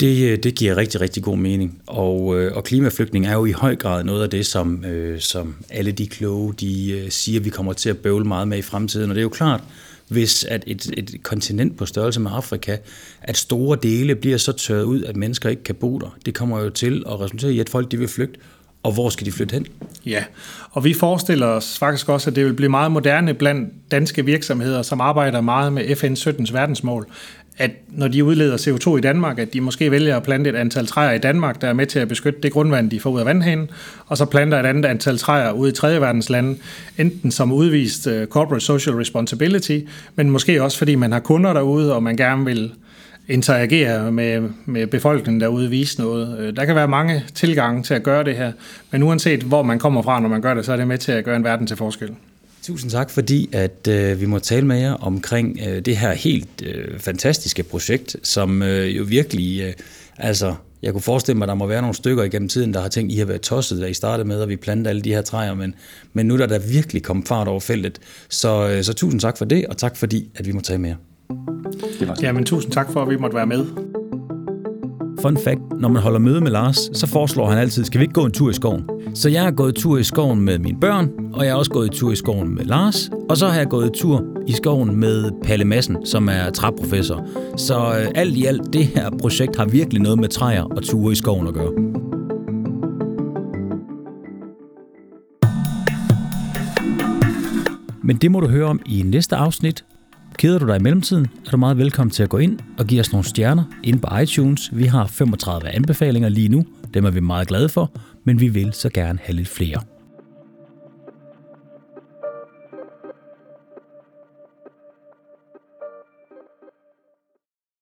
Det, 0.00 0.30
øh, 0.30 0.38
det 0.38 0.54
giver 0.54 0.76
rigtig, 0.76 1.00
rigtig 1.00 1.22
god 1.22 1.36
mening. 1.36 1.82
Og, 1.86 2.40
øh, 2.40 2.56
og 2.56 2.64
klimaflygtning 2.64 3.26
er 3.26 3.32
jo 3.32 3.44
i 3.44 3.52
høj 3.52 3.76
grad 3.76 4.04
noget 4.04 4.22
af 4.22 4.30
det, 4.30 4.46
som, 4.46 4.84
øh, 4.84 5.20
som 5.20 5.54
alle 5.70 5.92
de 5.92 6.06
kloge 6.06 6.54
de, 6.54 7.06
siger, 7.08 7.40
vi 7.40 7.50
kommer 7.50 7.72
til 7.72 7.90
at 7.90 7.98
bøvle 7.98 8.24
meget 8.24 8.48
med 8.48 8.58
i 8.58 8.62
fremtiden. 8.62 9.10
Og 9.10 9.14
det 9.14 9.20
er 9.20 9.22
jo 9.22 9.28
klart, 9.28 9.60
hvis 10.08 10.44
at 10.44 10.64
et, 10.66 10.90
et 10.96 11.22
kontinent 11.22 11.76
på 11.76 11.86
størrelse 11.86 12.20
med 12.20 12.30
Afrika, 12.34 12.76
at 13.22 13.36
store 13.36 13.78
dele 13.82 14.14
bliver 14.14 14.36
så 14.36 14.52
tørret 14.52 14.82
ud, 14.82 15.04
at 15.04 15.16
mennesker 15.16 15.48
ikke 15.48 15.62
kan 15.62 15.74
bo 15.74 15.98
der. 15.98 16.16
Det 16.26 16.34
kommer 16.34 16.60
jo 16.60 16.70
til 16.70 17.04
at 17.06 17.20
resultere 17.20 17.52
i, 17.52 17.60
at 17.60 17.68
folk 17.68 17.90
de 17.90 17.98
vil 17.98 18.08
flygte. 18.08 18.40
Og 18.82 18.92
hvor 18.92 19.08
skal 19.08 19.26
de 19.26 19.32
flytte 19.32 19.52
hen? 19.52 19.66
Ja, 20.06 20.24
og 20.70 20.84
vi 20.84 20.94
forestiller 20.94 21.46
os 21.46 21.78
faktisk 21.78 22.08
også, 22.08 22.30
at 22.30 22.36
det 22.36 22.44
vil 22.44 22.54
blive 22.54 22.68
meget 22.68 22.92
moderne 22.92 23.34
blandt 23.34 23.90
danske 23.90 24.24
virksomheder, 24.24 24.82
som 24.82 25.00
arbejder 25.00 25.40
meget 25.40 25.72
med 25.72 25.96
FN 25.96 26.12
17's 26.12 26.52
verdensmål, 26.52 27.06
at 27.60 27.70
når 27.88 28.08
de 28.08 28.24
udleder 28.24 28.56
CO2 28.56 28.96
i 28.96 29.00
Danmark, 29.00 29.38
at 29.38 29.52
de 29.52 29.60
måske 29.60 29.90
vælger 29.90 30.16
at 30.16 30.22
plante 30.22 30.50
et 30.50 30.56
antal 30.56 30.86
træer 30.86 31.12
i 31.12 31.18
Danmark, 31.18 31.60
der 31.60 31.68
er 31.68 31.72
med 31.72 31.86
til 31.86 31.98
at 31.98 32.08
beskytte 32.08 32.40
det 32.42 32.52
grundvand, 32.52 32.90
de 32.90 33.00
får 33.00 33.10
ud 33.10 33.20
af 33.20 33.26
vandhanen, 33.26 33.70
og 34.06 34.16
så 34.16 34.24
planter 34.24 34.60
et 34.60 34.66
andet 34.66 34.84
antal 34.84 35.18
træer 35.18 35.52
ude 35.52 35.70
i 35.70 35.74
tredje 35.74 36.00
verdens 36.00 36.30
lande, 36.30 36.56
enten 36.98 37.30
som 37.30 37.52
udvist 37.52 38.06
øh, 38.06 38.26
corporate 38.26 38.64
social 38.64 38.96
responsibility, 38.96 39.78
men 40.16 40.30
måske 40.30 40.62
også 40.62 40.78
fordi 40.78 40.94
man 40.94 41.12
har 41.12 41.20
kunder 41.20 41.52
derude, 41.52 41.94
og 41.94 42.02
man 42.02 42.16
gerne 42.16 42.44
vil 42.44 42.72
interagere 43.28 44.12
med, 44.12 44.48
med 44.66 44.86
befolkningen 44.86 45.40
derude, 45.40 45.70
vise 45.70 46.00
noget. 46.00 46.38
Øh, 46.38 46.56
der 46.56 46.64
kan 46.64 46.74
være 46.74 46.88
mange 46.88 47.24
tilgange 47.34 47.82
til 47.82 47.94
at 47.94 48.02
gøre 48.02 48.24
det 48.24 48.36
her, 48.36 48.52
men 48.90 49.02
uanset 49.02 49.42
hvor 49.42 49.62
man 49.62 49.78
kommer 49.78 50.02
fra, 50.02 50.20
når 50.20 50.28
man 50.28 50.42
gør 50.42 50.54
det, 50.54 50.64
så 50.64 50.72
er 50.72 50.76
det 50.76 50.88
med 50.88 50.98
til 50.98 51.12
at 51.12 51.24
gøre 51.24 51.36
en 51.36 51.44
verden 51.44 51.66
til 51.66 51.76
forskel. 51.76 52.10
Tusind 52.62 52.90
tak, 52.90 53.10
fordi 53.10 53.48
at 53.52 53.88
øh, 53.88 54.20
vi 54.20 54.26
må 54.26 54.38
tale 54.38 54.66
med 54.66 54.78
jer 54.78 54.92
omkring 54.92 55.58
øh, 55.68 55.80
det 55.84 55.96
her 55.96 56.12
helt 56.12 56.62
øh, 56.62 56.98
fantastiske 56.98 57.62
projekt, 57.62 58.16
som 58.22 58.62
øh, 58.62 58.96
jo 58.96 59.04
virkelig, 59.08 59.60
øh, 59.60 59.72
altså, 60.18 60.54
jeg 60.82 60.92
kunne 60.92 61.02
forestille 61.02 61.38
mig, 61.38 61.44
at 61.44 61.48
der 61.48 61.54
må 61.54 61.66
være 61.66 61.80
nogle 61.80 61.94
stykker 61.94 62.22
igennem 62.24 62.48
tiden, 62.48 62.74
der 62.74 62.80
har 62.80 62.88
tænkt, 62.88 63.12
I 63.12 63.16
har 63.16 63.24
været 63.24 63.40
tosset, 63.40 63.80
da 63.80 63.86
I 63.86 63.94
startede 63.94 64.28
med, 64.28 64.42
at 64.42 64.48
vi 64.48 64.56
plantede 64.56 64.88
alle 64.88 65.02
de 65.02 65.10
her 65.10 65.22
træer, 65.22 65.54
men, 65.54 65.74
men 66.12 66.26
nu 66.26 66.34
er 66.34 66.38
der 66.38 66.46
da 66.46 66.58
virkelig 66.58 67.02
kommet 67.02 67.28
fart 67.28 67.48
over 67.48 67.60
feltet. 67.60 67.98
Så, 68.28 68.68
øh, 68.68 68.84
så 68.84 68.92
tusind 68.92 69.20
tak 69.20 69.38
for 69.38 69.44
det, 69.44 69.66
og 69.66 69.76
tak 69.76 69.96
fordi, 69.96 70.30
at 70.36 70.46
vi 70.46 70.52
må 70.52 70.60
tale 70.60 70.78
med 70.78 70.88
jer. 70.88 70.96
Det 72.00 72.08
var 72.08 72.16
ja, 72.22 72.32
men 72.32 72.44
tusind 72.44 72.72
tak 72.72 72.92
for, 72.92 73.02
at 73.02 73.10
vi 73.10 73.16
måtte 73.16 73.36
være 73.36 73.46
med. 73.46 73.89
Fun 75.22 75.36
fact, 75.36 75.60
når 75.80 75.88
man 75.88 76.02
holder 76.02 76.18
møde 76.18 76.40
med 76.40 76.50
Lars, 76.50 76.90
så 76.92 77.06
foreslår 77.06 77.48
han 77.50 77.58
altid, 77.58 77.84
skal 77.84 77.98
vi 78.00 78.04
ikke 78.04 78.14
gå 78.14 78.24
en 78.24 78.32
tur 78.32 78.50
i 78.50 78.52
skoven? 78.52 78.84
Så 79.14 79.28
jeg 79.28 79.42
har 79.42 79.50
gået 79.50 79.74
tur 79.74 79.98
i 79.98 80.02
skoven 80.02 80.40
med 80.40 80.58
mine 80.58 80.80
børn, 80.80 81.10
og 81.32 81.44
jeg 81.44 81.52
har 81.52 81.58
også 81.58 81.70
gået 81.70 81.92
tur 81.92 82.12
i 82.12 82.16
skoven 82.16 82.54
med 82.54 82.64
Lars, 82.64 83.10
og 83.30 83.36
så 83.36 83.48
har 83.48 83.58
jeg 83.58 83.68
gået 83.68 83.92
tur 83.92 84.24
i 84.46 84.52
skoven 84.52 84.96
med 84.96 85.30
Palle 85.42 85.64
Madsen, 85.64 86.06
som 86.06 86.28
er 86.28 86.50
træprofessor. 86.50 87.26
Så 87.56 87.74
øh, 87.76 88.08
alt 88.14 88.36
i 88.36 88.44
alt, 88.44 88.72
det 88.72 88.86
her 88.86 89.10
projekt 89.20 89.56
har 89.56 89.64
virkelig 89.64 90.02
noget 90.02 90.18
med 90.18 90.28
træer 90.28 90.62
og 90.62 90.82
ture 90.82 91.12
i 91.12 91.16
skoven 91.16 91.46
at 91.46 91.54
gøre. 91.54 91.72
Men 98.02 98.16
det 98.16 98.30
må 98.30 98.40
du 98.40 98.48
høre 98.48 98.66
om 98.66 98.80
i 98.86 99.02
næste 99.02 99.36
afsnit. 99.36 99.84
Keder 100.40 100.58
du 100.58 100.66
dig 100.66 100.76
i 100.76 100.82
mellemtiden, 100.82 101.26
er 101.46 101.50
du 101.50 101.56
meget 101.56 101.78
velkommen 101.78 102.10
til 102.10 102.22
at 102.22 102.28
gå 102.28 102.38
ind 102.38 102.58
og 102.78 102.86
give 102.86 103.00
os 103.00 103.12
nogle 103.12 103.24
stjerner 103.24 103.64
ind 103.82 104.00
på 104.00 104.16
iTunes. 104.16 104.70
Vi 104.72 104.84
har 104.84 105.06
35 105.06 105.68
anbefalinger 105.68 106.28
lige 106.28 106.48
nu. 106.48 106.64
Dem 106.94 107.04
er 107.04 107.10
vi 107.10 107.20
meget 107.20 107.48
glade 107.48 107.68
for, 107.68 107.92
men 108.24 108.40
vi 108.40 108.48
vil 108.48 108.72
så 108.72 108.88
gerne 108.88 109.18
have 109.22 109.36
lidt 109.36 109.48
flere. 109.48 109.80